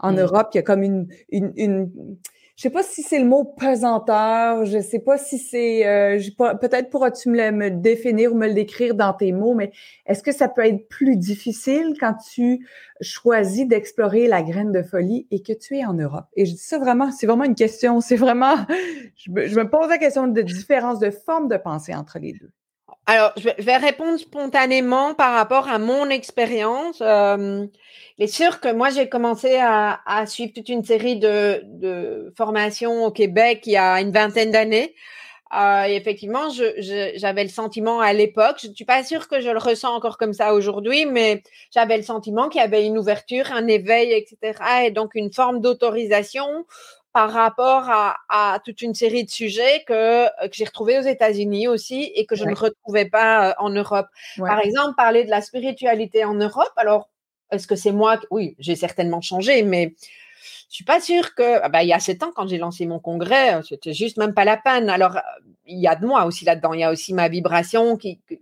en. 0.02 0.14
Europe, 0.14 0.50
il 0.54 0.58
y 0.58 0.60
a 0.60 0.64
comme 0.64 0.84
une, 0.84 1.08
une, 1.30 1.54
une 1.56 2.18
je 2.62 2.68
sais 2.68 2.70
pas 2.70 2.84
si 2.84 3.02
c'est 3.02 3.18
le 3.18 3.26
mot 3.26 3.44
pesanteur, 3.44 4.66
je 4.66 4.80
sais 4.80 5.00
pas 5.00 5.18
si 5.18 5.40
c'est, 5.40 5.88
euh, 5.88 6.20
peut-être 6.38 6.92
pourras-tu 6.92 7.30
me, 7.30 7.38
le, 7.38 7.52
me 7.52 7.72
définir 7.72 8.34
ou 8.34 8.38
me 8.38 8.48
le 8.48 8.54
décrire 8.54 8.94
dans 8.94 9.14
tes 9.14 9.32
mots, 9.32 9.56
mais 9.56 9.72
est-ce 10.06 10.22
que 10.22 10.32
ça 10.32 10.48
peut 10.48 10.64
être 10.64 10.88
plus 10.88 11.18
difficile 11.18 11.96
quand 12.00 12.14
tu 12.32 12.68
choisis 13.02 13.68
d'explorer 13.68 14.28
la 14.28 14.44
graine 14.44 14.72
de 14.72 14.84
folie 14.84 15.26
et 15.32 15.42
que 15.42 15.54
tu 15.54 15.78
es 15.78 15.86
en 15.86 15.96
Europe? 15.96 16.26
Et 16.36 16.46
je 16.46 16.52
dis 16.52 16.58
ça 16.58 16.78
vraiment, 16.78 17.12
c'est 17.12 17.26
vraiment 17.26 17.46
une 17.46 17.56
question, 17.56 18.00
c'est 18.00 18.16
vraiment, 18.16 18.56
je 19.16 19.32
me, 19.32 19.48
je 19.48 19.56
me 19.56 19.68
pose 19.68 19.90
la 19.90 19.98
question 19.98 20.28
de 20.28 20.42
différence 20.44 21.00
de 21.00 21.10
forme 21.10 21.48
de 21.48 21.58
pensée 21.58 21.96
entre 21.96 22.20
les 22.20 22.34
deux. 22.34 22.52
Alors, 23.08 23.34
je 23.36 23.50
vais 23.64 23.78
répondre 23.78 24.20
spontanément 24.20 25.14
par 25.16 25.34
rapport 25.34 25.68
à 25.68 25.80
mon 25.80 26.10
expérience. 26.10 27.00
Euh, 27.02 27.66
il 28.18 28.24
est 28.26 28.28
sûr 28.28 28.60
que 28.60 28.72
moi, 28.72 28.90
j'ai 28.90 29.10
commencé 29.10 29.58
à, 29.58 30.02
à, 30.06 30.26
suivre 30.28 30.54
toute 30.54 30.70
une 30.70 30.84
série 30.84 31.18
de, 31.18 31.62
de, 31.66 32.32
formations 32.38 33.06
au 33.06 33.12
Québec 33.12 33.64
il 33.66 33.74
y 33.74 33.78
a 33.78 34.00
une 34.00 34.12
vingtaine 34.12 34.52
d'années. 34.52 34.94
Euh, 35.54 35.84
effectivement, 35.84 36.48
j'avais 36.80 37.44
le 37.44 37.50
sentiment 37.50 38.00
à 38.00 38.14
l'époque, 38.14 38.60
je 38.62 38.70
ne 38.70 38.74
suis 38.74 38.86
pas 38.86 39.04
sûre 39.04 39.28
que 39.28 39.42
je 39.42 39.50
le 39.50 39.58
ressens 39.58 39.94
encore 39.94 40.18
comme 40.18 40.32
ça 40.32 40.54
aujourd'hui, 40.54 41.06
mais 41.06 41.44
j'avais 41.72 41.98
le 41.98 42.04
sentiment 42.04 42.48
qu'il 42.48 42.62
y 42.62 42.64
avait 42.64 42.86
une 42.86 42.98
ouverture, 42.98 43.52
un 43.52 43.68
éveil, 43.68 44.14
etc. 44.14 44.58
Et 44.86 44.92
donc 44.92 45.14
une 45.14 45.34
forme 45.34 45.60
d'autorisation 45.60 46.66
par 47.14 47.32
rapport 47.32 47.90
à, 47.90 48.60
toute 48.64 48.82
une 48.82 48.94
série 48.94 49.26
de 49.26 49.30
sujets 49.30 49.84
que, 49.86 50.26
que 50.48 50.54
j'ai 50.54 50.66
retrouvés 50.66 50.98
aux 51.00 51.04
États-Unis 51.04 51.68
aussi 51.68 52.12
et 52.16 52.26
que 52.26 52.36
je 52.36 52.46
ne 52.46 52.56
retrouvais 52.56 53.06
pas 53.06 53.50
euh, 53.50 53.54
en 53.60 53.70
Europe. 53.70 54.08
Par 54.38 54.60
exemple, 54.60 54.96
parler 54.96 55.26
de 55.26 55.30
la 55.30 55.42
spiritualité 55.42 56.24
en 56.24 56.36
Europe. 56.36 56.72
Alors, 56.78 57.10
est-ce 57.52 57.68
que 57.68 57.76
c'est 57.76 57.92
moi 57.92 58.20
Oui, 58.30 58.56
j'ai 58.60 58.76
certainement 58.76 59.22
changé, 59.22 59.64
mais 59.64 59.94
je 60.72 60.76
suis 60.76 60.86
pas 60.86 61.02
sûre 61.02 61.36
que, 61.36 61.60
ah 61.62 61.68
bah, 61.68 61.84
il 61.84 61.90
y 61.90 61.94
a 61.94 62.00
sept 62.00 62.24
ans, 62.24 62.32
quand 62.34 62.48
j'ai 62.48 62.58
lancé 62.58 62.86
mon 62.86 63.00
congrès, 63.00 63.56
euh, 63.56 63.62
c'était 63.62 63.94
juste 63.94 64.16
même 64.16 64.34
pas 64.34 64.46
la 64.46 64.56
peine. 64.56 64.90
Alors, 64.90 65.18
euh, 65.18 65.22
il 65.66 65.80
y 65.80 65.88
a 65.88 65.98
de 65.98 66.06
moi 66.06 66.26
aussi 66.26 66.46
là-dedans. 66.46 66.74
Il 66.74 66.80
y 66.80 66.84
a 66.86 66.92
aussi 66.92 67.14
ma 67.14 67.28
vibration 67.28 67.98
qui, 67.98 68.22
qui, 68.28 68.40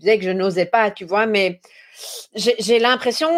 faisait 0.00 0.18
que 0.18 0.24
je 0.24 0.30
n'osais 0.30 0.66
pas, 0.66 0.90
tu 0.90 1.04
vois. 1.04 1.26
Mais 1.26 1.60
j'ai 2.34 2.80
l'impression 2.80 3.30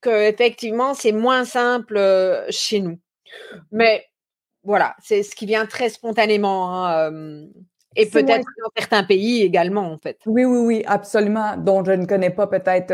que 0.00 0.28
effectivement, 0.28 0.94
c'est 0.94 1.12
moins 1.12 1.44
simple 1.44 1.98
euh, 1.98 2.46
chez 2.48 2.80
nous. 2.80 2.98
Mais 3.72 4.04
voilà, 4.62 4.96
c'est 5.00 5.22
ce 5.22 5.34
qui 5.34 5.46
vient 5.46 5.66
très 5.66 5.88
spontanément. 5.88 6.86
Hein, 6.86 7.10
et 7.94 8.06
peut-être 8.06 8.44
dans 8.62 8.70
certains 8.76 9.04
pays 9.04 9.42
également, 9.42 9.90
en 9.90 9.96
fait. 9.96 10.18
Oui, 10.26 10.44
oui, 10.44 10.58
oui, 10.58 10.82
absolument. 10.86 11.56
Dont 11.56 11.82
je 11.84 11.92
ne 11.92 12.04
connais 12.04 12.30
pas 12.30 12.46
peut-être 12.46 12.92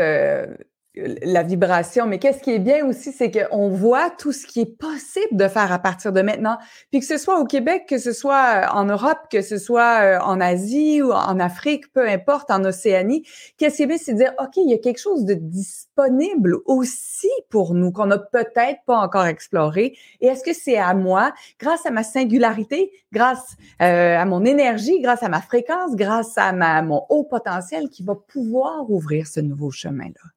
la 0.95 1.41
vibration. 1.41 2.05
Mais 2.05 2.19
qu'est-ce 2.19 2.41
qui 2.41 2.51
est 2.51 2.59
bien 2.59 2.85
aussi, 2.85 3.11
c'est 3.11 3.31
qu'on 3.31 3.69
voit 3.69 4.09
tout 4.11 4.31
ce 4.31 4.45
qui 4.45 4.61
est 4.61 4.77
possible 4.77 5.35
de 5.35 5.47
faire 5.47 5.71
à 5.71 5.79
partir 5.79 6.13
de 6.13 6.21
maintenant. 6.21 6.57
Puis 6.91 6.99
que 6.99 7.05
ce 7.05 7.17
soit 7.17 7.39
au 7.39 7.45
Québec, 7.45 7.85
que 7.89 7.97
ce 7.97 8.11
soit 8.11 8.63
euh, 8.63 8.67
en 8.73 8.85
Europe, 8.85 9.19
que 9.31 9.41
ce 9.41 9.57
soit 9.57 10.01
euh, 10.01 10.19
en 10.19 10.39
Asie 10.39 11.01
ou 11.01 11.11
en 11.11 11.39
Afrique, 11.39 11.91
peu 11.93 12.07
importe, 12.07 12.51
en 12.51 12.63
Océanie, 12.63 13.25
qu'est-ce 13.57 13.77
qui 13.77 13.83
est 13.83 13.87
bien, 13.87 13.97
c'est 13.97 14.13
de 14.13 14.17
dire, 14.17 14.33
OK, 14.39 14.55
il 14.57 14.69
y 14.69 14.73
a 14.73 14.77
quelque 14.77 14.99
chose 14.99 15.25
de 15.25 15.33
disponible 15.33 16.57
aussi 16.65 17.31
pour 17.49 17.73
nous 17.73 17.91
qu'on 17.91 18.05
n'a 18.05 18.19
peut-être 18.19 18.79
pas 18.85 18.97
encore 18.97 19.25
exploré. 19.25 19.97
Et 20.21 20.27
est-ce 20.27 20.43
que 20.43 20.53
c'est 20.53 20.77
à 20.77 20.93
moi, 20.93 21.33
grâce 21.59 21.85
à 21.85 21.91
ma 21.91 22.03
singularité, 22.03 22.91
grâce 23.11 23.55
euh, 23.81 24.17
à 24.17 24.25
mon 24.25 24.45
énergie, 24.45 24.99
grâce 25.01 25.23
à 25.23 25.29
ma 25.29 25.41
fréquence, 25.41 25.95
grâce 25.95 26.37
à 26.37 26.51
ma, 26.51 26.83
mon 26.83 27.03
haut 27.09 27.23
potentiel 27.23 27.89
qui 27.89 28.03
va 28.03 28.15
pouvoir 28.15 28.89
ouvrir 28.91 29.25
ce 29.25 29.39
nouveau 29.39 29.71
chemin-là? 29.71 30.32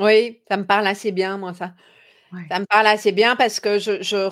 Oui, 0.00 0.40
ça 0.48 0.56
me 0.56 0.64
parle 0.64 0.86
assez 0.86 1.12
bien, 1.12 1.36
moi, 1.36 1.54
ça. 1.54 1.72
Ça 2.48 2.60
me 2.60 2.64
parle 2.64 2.86
assez 2.86 3.10
bien 3.10 3.34
parce 3.34 3.58
que 3.58 3.78
je, 3.78 4.02
je, 4.02 4.28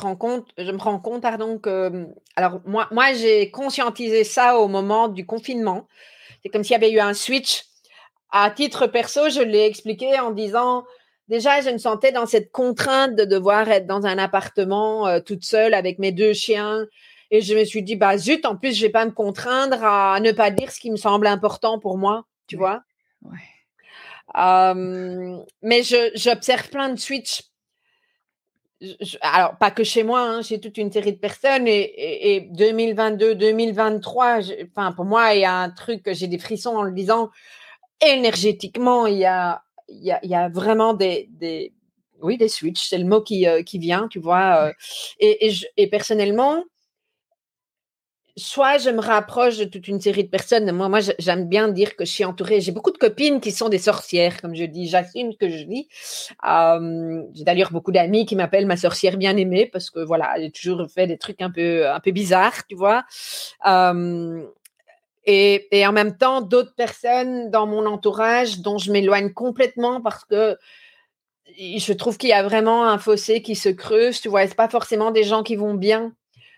je 0.58 0.72
me 0.72 0.78
rends 0.78 1.00
compte, 1.00 1.22
pardon, 1.22 1.58
que. 1.58 2.06
Alors, 2.36 2.60
moi, 2.64 2.86
moi 2.92 3.12
j'ai 3.12 3.50
conscientisé 3.50 4.22
ça 4.22 4.58
au 4.58 4.68
moment 4.68 5.08
du 5.08 5.26
confinement. 5.26 5.88
C'est 6.42 6.48
comme 6.48 6.62
s'il 6.62 6.72
y 6.72 6.76
avait 6.76 6.92
eu 6.92 7.00
un 7.00 7.12
switch. 7.12 7.64
À 8.30 8.50
titre 8.50 8.86
perso, 8.86 9.30
je 9.30 9.40
l'ai 9.40 9.64
expliqué 9.66 10.18
en 10.20 10.30
disant 10.30 10.84
déjà, 11.28 11.60
je 11.60 11.70
me 11.70 11.78
sentais 11.78 12.12
dans 12.12 12.26
cette 12.26 12.52
contrainte 12.52 13.16
de 13.16 13.24
devoir 13.24 13.68
être 13.68 13.86
dans 13.86 14.06
un 14.06 14.18
appartement 14.18 15.08
euh, 15.08 15.20
toute 15.20 15.44
seule 15.44 15.74
avec 15.74 15.98
mes 15.98 16.12
deux 16.12 16.34
chiens. 16.34 16.86
Et 17.32 17.40
je 17.40 17.54
me 17.54 17.64
suis 17.64 17.82
dit, 17.82 17.96
bah 17.96 18.16
zut, 18.16 18.46
en 18.46 18.56
plus, 18.56 18.76
je 18.76 18.82
vais 18.86 18.92
pas 18.92 19.04
me 19.06 19.10
contraindre 19.10 19.82
à 19.82 20.20
ne 20.20 20.30
pas 20.30 20.50
dire 20.50 20.70
ce 20.70 20.78
qui 20.78 20.90
me 20.92 20.96
semble 20.96 21.26
important 21.26 21.80
pour 21.80 21.98
moi, 21.98 22.26
tu 22.46 22.56
vois? 22.56 22.82
Ouais 23.22 23.57
mais 24.34 25.82
j'observe 26.14 26.68
plein 26.70 26.90
de 26.90 26.98
switches. 26.98 27.42
alors, 29.22 29.56
pas 29.56 29.70
que 29.70 29.82
chez 29.82 30.02
moi, 30.02 30.20
hein, 30.20 30.42
j'ai 30.42 30.60
toute 30.60 30.78
une 30.78 30.92
série 30.92 31.12
de 31.12 31.18
personnes 31.18 31.66
et, 31.66 32.36
et, 32.36 32.40
2022, 32.40 33.34
2023, 33.34 34.38
enfin, 34.70 34.92
pour 34.92 35.04
moi, 35.04 35.34
il 35.34 35.40
y 35.40 35.44
a 35.44 35.54
un 35.54 35.70
truc, 35.70 36.02
j'ai 36.12 36.28
des 36.28 36.38
frissons 36.38 36.76
en 36.76 36.82
le 36.82 36.92
disant, 36.92 37.30
énergétiquement, 38.00 39.06
il 39.06 39.18
y 39.18 39.24
a, 39.24 39.62
y 39.88 40.12
a, 40.12 40.24
y 40.24 40.34
a 40.34 40.48
vraiment 40.48 40.94
des, 40.94 41.28
des, 41.32 41.72
oui, 42.22 42.36
des 42.36 42.48
switches, 42.48 42.88
c'est 42.88 42.98
le 42.98 43.04
mot 43.04 43.20
qui, 43.20 43.46
euh, 43.46 43.62
qui 43.62 43.78
vient, 43.78 44.08
tu 44.08 44.18
vois. 44.18 44.68
Euh, 44.68 44.72
et, 45.18 45.52
et 45.76 45.86
personnellement, 45.88 46.64
soit 48.38 48.78
je 48.78 48.90
me 48.90 49.00
rapproche 49.00 49.58
de 49.58 49.64
toute 49.64 49.88
une 49.88 50.00
série 50.00 50.24
de 50.24 50.28
personnes. 50.28 50.70
Moi, 50.72 50.88
moi 50.88 51.00
j'aime 51.18 51.48
bien 51.48 51.68
dire 51.68 51.96
que 51.96 52.04
je 52.04 52.10
suis 52.10 52.24
entourée. 52.24 52.60
J'ai 52.60 52.72
beaucoup 52.72 52.90
de 52.90 52.98
copines 52.98 53.40
qui 53.40 53.52
sont 53.52 53.68
des 53.68 53.78
sorcières, 53.78 54.40
comme 54.40 54.54
je 54.54 54.64
dis. 54.64 54.88
J'assume 54.88 55.34
que 55.36 55.48
je 55.48 55.64
dis. 55.64 55.88
Euh, 56.48 57.22
j'ai 57.34 57.44
d'ailleurs 57.44 57.72
beaucoup 57.72 57.92
d'amis 57.92 58.26
qui 58.26 58.36
m'appellent 58.36 58.66
ma 58.66 58.76
sorcière 58.76 59.16
bien-aimée 59.16 59.66
parce 59.66 59.90
que 59.90 60.00
voilà, 60.00 60.34
j'ai 60.38 60.50
toujours 60.50 60.86
fait 60.90 61.06
des 61.06 61.18
trucs 61.18 61.42
un 61.42 61.50
peu, 61.50 61.88
un 61.88 62.00
peu 62.00 62.12
bizarres, 62.12 62.66
tu 62.66 62.74
vois. 62.74 63.04
Euh, 63.66 64.42
et, 65.24 65.68
et, 65.78 65.86
en 65.86 65.92
même 65.92 66.16
temps, 66.16 66.40
d'autres 66.40 66.74
personnes 66.74 67.50
dans 67.50 67.66
mon 67.66 67.84
entourage 67.84 68.60
dont 68.60 68.78
je 68.78 68.90
m'éloigne 68.90 69.30
complètement 69.32 70.00
parce 70.00 70.24
que 70.24 70.56
je 71.58 71.92
trouve 71.92 72.16
qu'il 72.16 72.30
y 72.30 72.34
a 72.34 72.42
vraiment 72.42 72.88
un 72.88 72.98
fossé 72.98 73.42
qui 73.42 73.54
se 73.54 73.68
creuse. 73.68 74.20
Tu 74.20 74.28
vois, 74.28 74.46
c'est 74.46 74.54
pas 74.54 74.68
forcément 74.68 75.10
des 75.10 75.24
gens 75.24 75.42
qui 75.42 75.56
vont 75.56 75.74
bien. 75.74 76.12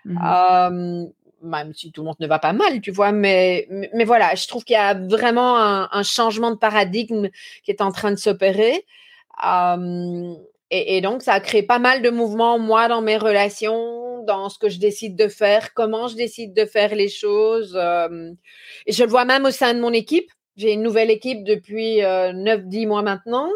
Mmh 0.04 0.18
euh, 0.24 1.06
même 1.42 1.72
si 1.74 1.92
tout 1.92 2.03
le 2.03 2.07
monde 2.07 2.16
ne 2.20 2.26
va 2.26 2.38
pas 2.38 2.53
mal, 2.53 2.81
tu 2.81 2.90
vois, 2.90 3.12
mais, 3.12 3.66
mais, 3.94 4.05
voilà, 4.05 4.35
je 4.35 4.46
trouve 4.46 4.64
qu'il 4.64 4.74
y 4.74 4.76
a 4.76 4.94
vraiment 4.94 5.57
un, 5.59 6.03
changement 6.03 6.50
de 6.50 6.57
paradigme 6.57 7.29
qui 7.64 7.70
est 7.70 7.83
en 7.83 7.92
train 7.92 8.11
de 8.11 8.16
s'opérer. 8.16 8.85
et, 10.70 11.00
donc, 11.00 11.22
ça 11.22 11.35
a 11.35 11.40
créé 11.40 11.62
pas 11.62 11.79
mal 11.79 12.03
de 12.03 12.11
mouvements, 12.11 12.59
moi, 12.59 12.88
dans 12.88 13.03
mes 13.03 13.16
relations, 13.16 14.22
dans 14.24 14.48
ce 14.48 14.59
que 14.59 14.68
je 14.68 14.79
décide 14.79 15.16
de 15.16 15.29
faire, 15.29 15.74
comment 15.74 16.09
je 16.09 16.16
décide 16.16 16.55
de 16.55 16.64
faire 16.64 16.94
les 16.94 17.09
choses. 17.09 17.76
et 18.87 18.92
je 18.92 19.05
le 19.05 19.11
vois 19.11 19.24
même 19.24 19.44
au 19.44 19.50
sein 19.50 19.74
de 19.74 19.81
mon 19.81 19.92
équipe. 19.92 20.31
J'ai 20.57 20.72
une 20.74 20.83
nouvelle 20.83 21.11
équipe 21.11 21.42
depuis 21.44 22.03
euh, 22.03 22.33
9-10 22.33 22.87
mois 22.87 23.03
maintenant. 23.03 23.48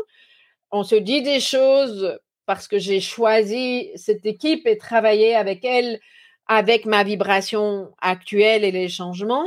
On 0.70 0.85
se 0.85 0.94
dit 0.94 1.23
des 1.23 1.40
choses 1.40 2.18
parce 2.47 2.66
que 2.66 2.79
j'ai 2.79 3.01
choisi 3.01 3.90
cette 3.94 4.25
équipe 4.25 4.66
et 4.66 4.79
travaillé 4.79 5.35
avec 5.35 5.64
elle 5.64 6.01
avec 6.46 6.87
ma 6.87 7.04
vibration 7.04 7.90
actuelle 8.00 8.64
et 8.64 8.70
les 8.70 8.88
changements 8.88 9.46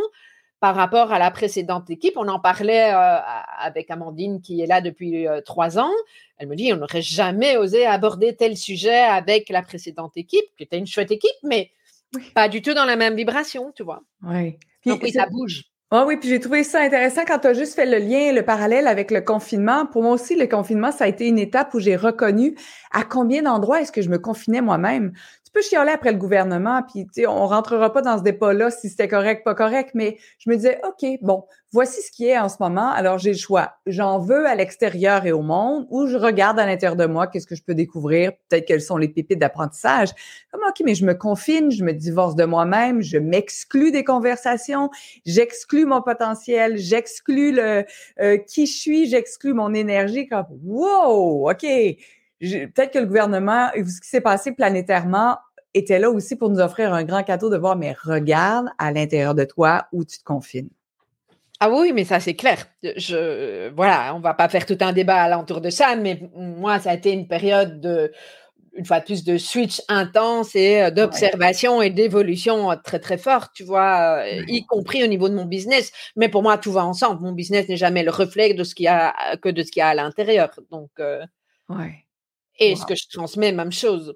par 0.59 0.75
rapport 0.75 1.11
à 1.11 1.19
la 1.19 1.29
précédente 1.29 1.89
équipe. 1.89 2.13
On 2.17 2.27
en 2.27 2.39
parlait 2.39 2.91
euh, 2.91 3.17
avec 3.59 3.91
Amandine 3.91 4.41
qui 4.41 4.61
est 4.61 4.65
là 4.65 4.81
depuis 4.81 5.27
euh, 5.27 5.41
trois 5.41 5.77
ans. 5.77 5.91
Elle 6.37 6.47
me 6.47 6.55
dit, 6.55 6.73
on 6.73 6.77
n'aurait 6.77 7.01
jamais 7.01 7.57
osé 7.57 7.85
aborder 7.85 8.35
tel 8.35 8.57
sujet 8.57 8.97
avec 8.97 9.49
la 9.49 9.61
précédente 9.61 10.17
équipe, 10.17 10.45
qui 10.57 10.63
était 10.63 10.77
une 10.77 10.87
chouette 10.87 11.11
équipe, 11.11 11.37
mais 11.43 11.71
pas 12.33 12.47
du 12.49 12.61
tout 12.61 12.73
dans 12.73 12.85
la 12.85 12.95
même 12.95 13.15
vibration, 13.15 13.71
tu 13.75 13.83
vois. 13.83 14.01
Oui. 14.23 14.57
Donc 14.85 15.01
oui, 15.03 15.11
ça 15.11 15.27
bouge. 15.27 15.63
Ah 15.89 16.05
oui, 16.05 16.17
puis 16.17 16.27
j'ai 16.27 16.41
trouvé 16.41 16.65
ça 16.65 16.81
intéressant 16.81 17.23
quand 17.25 17.39
tu 17.39 17.47
as 17.47 17.53
juste 17.53 17.75
fait 17.75 17.85
le 17.85 17.97
lien, 17.97 18.33
le 18.33 18.43
parallèle 18.43 18.87
avec 18.87 19.09
le 19.09 19.21
confinement. 19.21 19.85
Pour 19.85 20.03
moi 20.03 20.11
aussi, 20.11 20.35
le 20.35 20.45
confinement, 20.45 20.91
ça 20.91 21.05
a 21.05 21.07
été 21.07 21.27
une 21.27 21.39
étape 21.39 21.73
où 21.73 21.79
j'ai 21.79 21.95
reconnu 21.95 22.57
à 22.91 23.03
combien 23.05 23.43
d'endroits 23.43 23.79
est-ce 23.81 23.93
que 23.93 24.01
je 24.01 24.09
me 24.09 24.17
confinais 24.17 24.59
moi-même 24.59 25.13
peux 25.57 25.63
chialer 25.63 25.91
après 25.91 26.11
le 26.11 26.19
gouvernement, 26.19 26.83
puis 26.83 27.07
on 27.25 27.47
rentrera 27.47 27.91
pas 27.91 28.01
dans 28.01 28.17
ce 28.17 28.23
débat-là 28.23 28.69
si 28.69 28.89
c'était 28.89 29.07
correct, 29.07 29.43
pas 29.43 29.55
correct, 29.55 29.91
mais 29.95 30.17
je 30.37 30.51
me 30.51 30.55
disais, 30.55 30.79
OK, 30.87 31.17
bon, 31.21 31.45
voici 31.71 31.99
ce 32.01 32.11
qui 32.11 32.27
est 32.27 32.37
en 32.37 32.47
ce 32.47 32.57
moment, 32.59 32.91
alors 32.91 33.17
j'ai 33.17 33.31
le 33.31 33.37
choix. 33.37 33.73
J'en 33.87 34.19
veux 34.19 34.45
à 34.45 34.53
l'extérieur 34.53 35.25
et 35.25 35.31
au 35.31 35.41
monde, 35.41 35.87
ou 35.89 36.05
je 36.05 36.15
regarde 36.15 36.59
à 36.59 36.65
l'intérieur 36.67 36.95
de 36.95 37.07
moi, 37.07 37.25
qu'est-ce 37.25 37.47
que 37.47 37.55
je 37.55 37.63
peux 37.63 37.73
découvrir, 37.73 38.33
peut-être 38.49 38.65
quelles 38.65 38.81
sont 38.81 38.97
les 38.97 39.07
pépites 39.07 39.39
d'apprentissage. 39.39 40.09
Comme, 40.51 40.61
OK, 40.67 40.79
mais 40.85 40.93
je 40.93 41.05
me 41.05 41.15
confine, 41.15 41.71
je 41.71 41.83
me 41.83 41.93
divorce 41.93 42.35
de 42.35 42.45
moi-même, 42.45 43.01
je 43.01 43.17
m'exclus 43.17 43.91
des 43.91 44.03
conversations, 44.03 44.91
j'exclus 45.25 45.85
mon 45.85 46.03
potentiel, 46.03 46.77
j'exclus 46.77 47.51
le 47.51 47.83
euh, 48.21 48.37
qui 48.37 48.67
je 48.67 48.77
suis, 48.77 49.09
j'exclus 49.09 49.53
mon 49.53 49.73
énergie, 49.73 50.27
comme, 50.27 50.45
wow, 50.63 51.49
OK, 51.49 51.65
peut-être 52.41 52.93
que 52.93 52.99
le 52.99 53.07
gouvernement, 53.07 53.69
ce 53.75 53.99
qui 54.01 54.07
s'est 54.07 54.21
passé 54.21 54.51
planétairement 54.51 55.37
était 55.77 55.99
là 55.99 56.09
aussi 56.09 56.35
pour 56.35 56.49
nous 56.49 56.59
offrir 56.59 56.93
un 56.93 57.03
grand 57.03 57.23
cadeau 57.23 57.49
de 57.49 57.57
voir, 57.57 57.75
mais 57.75 57.95
regarde 58.03 58.67
à 58.77 58.91
l'intérieur 58.91 59.35
de 59.35 59.43
toi 59.43 59.87
où 59.91 60.03
tu 60.03 60.17
te 60.19 60.23
confines. 60.23 60.69
Ah 61.59 61.71
oui, 61.71 61.91
mais 61.93 62.05
ça 62.05 62.19
c'est 62.19 62.35
clair. 62.35 62.67
Je, 62.83 63.69
voilà, 63.73 64.13
on 64.15 64.19
va 64.19 64.35
pas 64.35 64.47
faire 64.47 64.65
tout 64.65 64.77
un 64.81 64.93
débat 64.93 65.21
alentour 65.23 65.59
de 65.59 65.71
ça, 65.71 65.95
mais 65.95 66.21
moi 66.35 66.79
ça 66.79 66.91
a 66.91 66.93
été 66.93 67.11
une 67.11 67.27
période 67.27 67.81
de, 67.81 68.11
une 68.77 68.85
fois 68.85 68.99
de 68.99 69.05
plus, 69.05 69.23
de 69.23 69.37
switch 69.37 69.81
intense 69.87 70.55
et 70.55 70.83
euh, 70.83 70.91
d'observation 70.91 71.81
et 71.81 71.89
d'évolution 71.89 72.69
très 72.83 72.99
très 72.99 73.17
forte, 73.17 73.51
tu 73.55 73.63
vois, 73.63 74.19
euh, 74.23 74.43
y 74.47 74.65
compris 74.65 75.03
au 75.03 75.07
niveau 75.07 75.29
de 75.29 75.33
mon 75.33 75.45
business. 75.45 75.91
Mais 76.15 76.29
pour 76.29 76.43
moi, 76.43 76.57
tout 76.57 76.71
va 76.71 76.85
ensemble. 76.85 77.21
Mon 77.21 77.31
business 77.31 77.67
n'est 77.67 77.77
jamais 77.77 78.03
le 78.03 78.11
reflet 78.11 78.53
de 78.53 78.63
ce 78.63 78.75
qu'il 78.75 78.85
y 78.85 78.89
a 78.89 79.35
que 79.37 79.49
de 79.49 79.63
ce 79.63 79.71
qu'il 79.71 79.79
y 79.79 79.83
a 79.83 79.89
à 79.89 79.95
l'intérieur. 79.95 80.51
Donc, 80.69 80.91
euh, 80.99 81.25
ouais. 81.69 82.05
et 82.59 82.75
ce 82.75 82.85
que 82.85 82.95
je 82.95 83.09
transmets, 83.09 83.51
même 83.51 83.71
chose. 83.71 84.15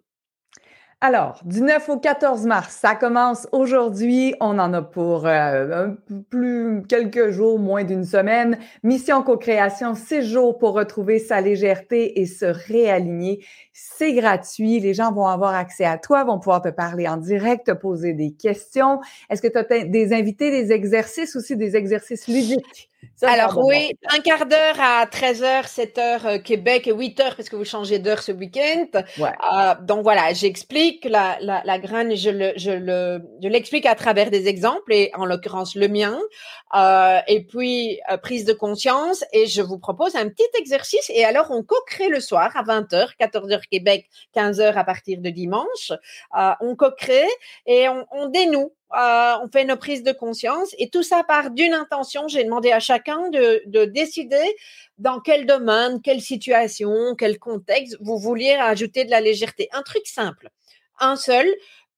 Alors, 1.04 1.40
du 1.46 1.62
9 1.62 1.90
au 1.90 1.98
14 1.98 2.46
mars, 2.46 2.78
ça 2.80 2.94
commence 2.94 3.48
aujourd'hui. 3.52 4.36
On 4.40 4.60
en 4.60 4.72
a 4.72 4.84
pour 4.84 5.26
euh, 5.26 5.88
plus 6.30 6.84
quelques 6.88 7.32
jours, 7.32 7.58
moins 7.58 7.84
d'une 7.84 8.04
semaine. 8.04 8.60
Mission 8.84 9.24
co-création, 9.24 9.96
six 9.96 10.22
jours 10.22 10.60
pour 10.60 10.74
retrouver 10.74 11.18
sa 11.18 11.42
légèreté 11.42 12.22
et 12.22 12.28
se 12.28 12.46
réaligner. 12.46 13.44
C'est 13.74 14.14
gratuit. 14.14 14.80
Les 14.80 14.94
gens 14.94 15.12
vont 15.12 15.26
avoir 15.26 15.56
accès 15.56 15.86
à 15.86 15.98
toi, 15.98 16.24
vont 16.24 16.38
pouvoir 16.38 16.62
te 16.62 16.70
parler 16.70 17.08
en 17.08 17.18
direct, 17.18 17.66
te 17.66 17.72
poser 17.72 18.14
des 18.14 18.34
questions. 18.34 19.00
Est-ce 19.32 19.42
que 19.42 19.48
tu 19.48 19.58
as 19.58 19.86
des 19.86 20.14
invités, 20.14 20.52
des 20.52 20.72
exercices 20.72 21.36
aussi, 21.36 21.58
des 21.58 21.76
exercices 21.76 22.28
ludiques? 22.28 22.91
Alors 23.24 23.58
oui, 23.64 23.92
un 24.10 24.20
quart 24.20 24.46
d'heure 24.48 24.80
à 24.80 25.06
13h, 25.06 25.68
7h 25.68 26.42
Québec 26.42 26.88
et 26.88 26.94
8h 26.94 27.36
parce 27.36 27.50
que 27.50 27.56
vous 27.56 27.66
changez 27.66 28.00
d'heure 28.00 28.24
ce 28.24 28.32
week-end. 28.32 28.88
Euh, 28.96 29.76
donc 29.82 30.02
voilà, 30.02 30.34
j'explique 30.34 31.06
la, 31.06 31.38
la, 31.40 31.62
la 31.64 31.80
graine, 31.80 32.16
je 32.16 32.30
le, 32.32 32.54
je 32.56 32.72
le, 32.72 33.22
je 33.42 33.48
l'explique 33.48 33.86
à 33.86 33.94
travers 33.94 34.32
des 34.32 34.48
exemples 34.48 34.92
et 34.94 35.12
en 35.14 35.26
l'occurrence 35.26 35.76
le 35.76 35.88
mien. 35.88 36.20
Euh, 36.76 37.20
et 37.28 37.44
puis 37.44 38.00
euh, 38.12 38.18
prise 38.18 38.46
de 38.46 38.54
conscience 38.54 39.24
et 39.34 39.46
je 39.46 39.62
vous 39.62 39.78
propose 39.78 40.16
un 40.16 40.30
petit 40.30 40.50
exercice 40.58 41.12
et 41.14 41.26
alors 41.26 41.52
on 41.52 41.64
co-crée 41.64 42.10
le 42.10 42.22
soir 42.22 42.56
à 42.56 42.64
20h, 42.64 43.10
14h 43.20 43.62
Québec, 43.70 44.10
15h 44.36 44.74
à 44.74 44.84
partir 44.84 45.20
de 45.20 45.30
dimanche. 45.30 45.92
Euh, 46.38 46.52
on 46.62 46.76
co-crée 46.76 47.28
et 47.66 47.88
on, 47.90 48.06
on 48.12 48.30
dénoue 48.30 48.74
euh, 48.94 49.34
on 49.44 49.50
fait 49.50 49.64
nos 49.66 49.78
prises 49.78 50.04
de 50.04 50.12
conscience 50.12 50.76
et 50.78 50.90
tout 50.90 51.04
ça 51.04 51.24
part 51.24 51.52
d'une 51.52 51.74
intention. 51.74 52.28
J'ai 52.28 52.44
demandé 52.44 52.72
à 52.72 52.80
chacun 52.80 53.30
de, 53.30 53.62
de, 53.66 53.86
décider 53.86 54.56
dans 54.98 55.20
quel 55.20 55.46
domaine, 55.46 56.02
quelle 56.02 56.22
situation, 56.22 57.16
quel 57.18 57.40
contexte 57.40 57.98
vous 58.02 58.18
vouliez 58.18 58.54
ajouter 58.54 59.06
de 59.06 59.12
la 59.12 59.22
légèreté. 59.22 59.70
Un 59.72 59.82
truc 59.82 60.06
simple, 60.06 60.50
un 61.00 61.16
seul, 61.16 61.48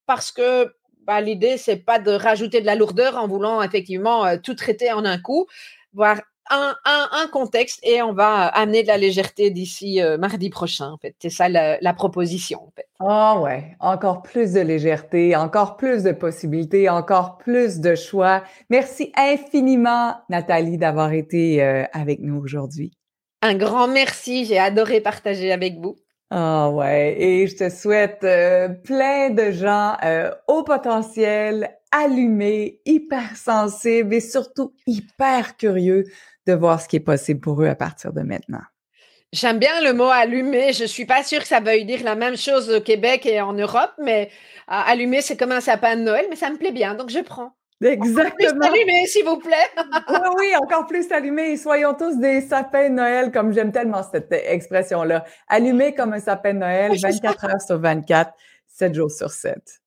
parce 0.05 0.31
que 0.31 0.73
bah, 1.01 1.19
l'idée 1.19 1.57
c'est 1.57 1.77
pas 1.77 1.99
de 1.99 2.11
rajouter 2.11 2.61
de 2.61 2.65
la 2.65 2.75
lourdeur 2.75 3.17
en 3.17 3.27
voulant 3.27 3.61
effectivement 3.61 4.25
euh, 4.25 4.37
tout 4.41 4.55
traiter 4.55 4.91
en 4.91 5.03
un 5.03 5.17
coup, 5.19 5.47
voire 5.93 6.21
un, 6.49 6.75
un, 6.85 7.09
un, 7.11 7.27
contexte 7.27 7.79
et 7.83 8.01
on 8.01 8.13
va 8.13 8.47
amener 8.47 8.83
de 8.83 8.87
la 8.87 8.97
légèreté 8.97 9.49
d'ici 9.49 10.01
euh, 10.01 10.17
mardi 10.17 10.49
prochain. 10.49 10.91
En 10.91 10.97
fait, 10.97 11.15
c'est 11.19 11.29
ça 11.29 11.49
la, 11.49 11.77
la, 11.79 11.93
proposition. 11.93 12.59
En 12.63 12.71
fait. 12.75 12.87
Ah 12.99 13.39
ouais, 13.39 13.75
encore 13.79 14.21
plus 14.21 14.53
de 14.53 14.59
légèreté, 14.59 15.35
encore 15.35 15.77
plus 15.77 16.03
de 16.03 16.11
possibilités, 16.11 16.89
encore 16.89 17.37
plus 17.37 17.79
de 17.79 17.95
choix. 17.95 18.43
Merci 18.69 19.11
infiniment, 19.15 20.15
Nathalie, 20.29 20.77
d'avoir 20.77 21.13
été 21.13 21.63
euh, 21.63 21.83
avec 21.93 22.19
nous 22.19 22.37
aujourd'hui. 22.37 22.91
Un 23.41 23.55
grand 23.55 23.87
merci. 23.87 24.45
J'ai 24.45 24.59
adoré 24.59 25.01
partager 25.01 25.51
avec 25.51 25.79
vous. 25.79 25.95
Ah 26.29 26.71
ouais, 26.71 27.15
et 27.21 27.47
je 27.47 27.55
te 27.55 27.69
souhaite 27.69 28.23
euh, 28.23 28.67
plein 28.69 29.29
de 29.29 29.51
gens 29.51 29.95
au 30.47 30.63
potentiel, 30.63 31.69
allumés, 31.91 32.79
hyper 32.85 33.37
sensibles 33.37 34.15
et 34.15 34.19
surtout 34.19 34.73
hyper 34.87 35.57
curieux 35.57 36.05
de 36.47 36.53
voir 36.53 36.81
ce 36.81 36.87
qui 36.87 36.97
est 36.97 37.01
possible 37.01 37.39
pour 37.39 37.61
eux 37.61 37.67
à 37.67 37.75
partir 37.75 38.13
de 38.13 38.21
maintenant. 38.21 38.61
J'aime 39.31 39.57
bien 39.57 39.81
le 39.81 39.93
mot 39.93 40.09
allumer. 40.09 40.73
Je 40.73 40.85
suis 40.85 41.05
pas 41.05 41.23
sûre 41.23 41.39
que 41.39 41.47
ça 41.47 41.59
veuille 41.59 41.85
dire 41.85 42.03
la 42.03 42.15
même 42.15 42.37
chose 42.37 42.69
au 42.69 42.81
Québec 42.81 43.25
et 43.25 43.41
en 43.41 43.53
Europe, 43.53 43.93
mais 43.97 44.29
euh, 44.69 44.73
allumer, 44.85 45.21
c'est 45.21 45.37
comme 45.37 45.51
un 45.51 45.61
sapin 45.61 45.95
de 45.95 46.01
Noël, 46.01 46.27
mais 46.29 46.35
ça 46.35 46.51
me 46.51 46.57
plaît 46.57 46.71
bien, 46.71 46.93
donc 46.93 47.09
je 47.09 47.19
prends. 47.19 47.55
Exactement. 47.83 48.65
Allumé, 48.65 49.07
s'il 49.07 49.25
vous 49.25 49.37
plaît. 49.37 49.55
oui, 50.09 50.17
oui, 50.37 50.55
encore 50.61 50.85
plus 50.85 51.11
allumé. 51.11 51.57
Soyons 51.57 51.93
tous 51.93 52.17
des 52.17 52.41
sapins 52.41 52.89
de 52.89 52.95
Noël, 52.95 53.31
comme 53.31 53.51
j'aime 53.51 53.71
tellement 53.71 54.03
cette 54.03 54.31
expression-là. 54.31 55.25
Allumer 55.47 55.93
comme 55.93 56.13
un 56.13 56.19
sapin 56.19 56.53
de 56.53 56.59
Noël, 56.59 56.91
24 57.01 57.45
heures 57.45 57.61
sur 57.61 57.79
24, 57.79 58.31
7 58.67 58.93
jours 58.93 59.11
sur 59.11 59.31
7. 59.31 59.82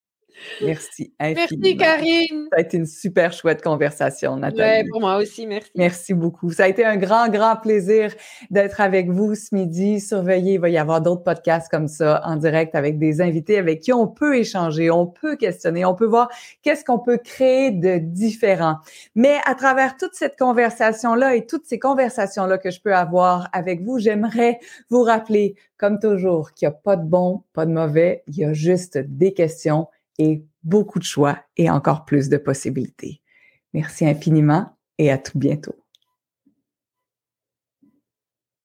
Merci 0.63 1.13
infiniment. 1.19 1.47
Merci 1.63 1.77
Karine. 1.77 2.49
Ça 2.51 2.59
a 2.59 2.61
été 2.61 2.77
une 2.77 2.87
super 2.87 3.33
chouette 3.33 3.63
conversation, 3.63 4.37
Nathalie. 4.37 4.83
Oui, 4.83 4.91
pour 4.91 5.01
moi 5.01 5.17
aussi, 5.17 5.47
merci. 5.47 5.71
Merci 5.75 6.15
beaucoup. 6.15 6.51
Ça 6.51 6.65
a 6.65 6.69
été 6.69 6.85
un 6.85 6.97
grand, 6.97 7.29
grand 7.29 7.57
plaisir 7.57 8.15
d'être 8.51 8.81
avec 8.81 9.11
vous 9.11 9.35
ce 9.35 9.55
midi. 9.55 10.01
Surveillez, 10.01 10.55
il 10.55 10.61
va 10.61 10.69
y 10.69 10.79
avoir 10.79 11.01
d'autres 11.01 11.23
podcasts 11.23 11.71
comme 11.71 11.89
ça 11.89 12.23
en 12.25 12.37
direct 12.37 12.75
avec 12.75 12.99
des 12.99 13.21
invités 13.21 13.59
avec 13.59 13.81
qui 13.81 13.93
on 13.93 14.07
peut 14.07 14.37
échanger, 14.37 14.91
on 14.91 15.07
peut 15.07 15.37
questionner, 15.37 15.85
on 15.85 15.95
peut 15.95 16.07
voir 16.07 16.29
qu'est-ce 16.63 16.85
qu'on 16.85 16.99
peut 16.99 17.19
créer 17.19 17.71
de 17.71 17.99
différent. 17.99 18.77
Mais 19.15 19.39
à 19.45 19.55
travers 19.55 19.97
toute 19.97 20.15
cette 20.15 20.39
conversation-là 20.39 21.35
et 21.35 21.47
toutes 21.47 21.67
ces 21.67 21.79
conversations-là 21.79 22.59
que 22.59 22.71
je 22.71 22.81
peux 22.81 22.95
avoir 22.95 23.49
avec 23.53 23.83
vous, 23.83 23.99
j'aimerais 23.99 24.59
vous 24.91 25.03
rappeler, 25.03 25.55
comme 25.77 25.99
toujours, 25.99 26.53
qu'il 26.53 26.69
n'y 26.69 26.75
a 26.75 26.77
pas 26.77 26.97
de 26.97 27.05
bon, 27.05 27.43
pas 27.53 27.67
de 27.67 27.73
mauvais, 27.73 28.23
il 28.29 28.39
y 28.39 28.45
a 28.45 28.53
juste 28.53 28.99
des 28.99 29.33
questions 29.33 29.89
et 30.19 30.45
beaucoup 30.63 30.99
de 30.99 31.05
choix 31.05 31.39
et 31.57 31.71
encore 31.71 32.05
plus 32.05 32.29
de 32.29 32.37
possibilités. 32.37 33.21
Merci 33.73 34.07
infiniment 34.07 34.77
et 34.99 35.11
à 35.11 35.19
tout 35.19 35.39
bientôt. 35.39 35.75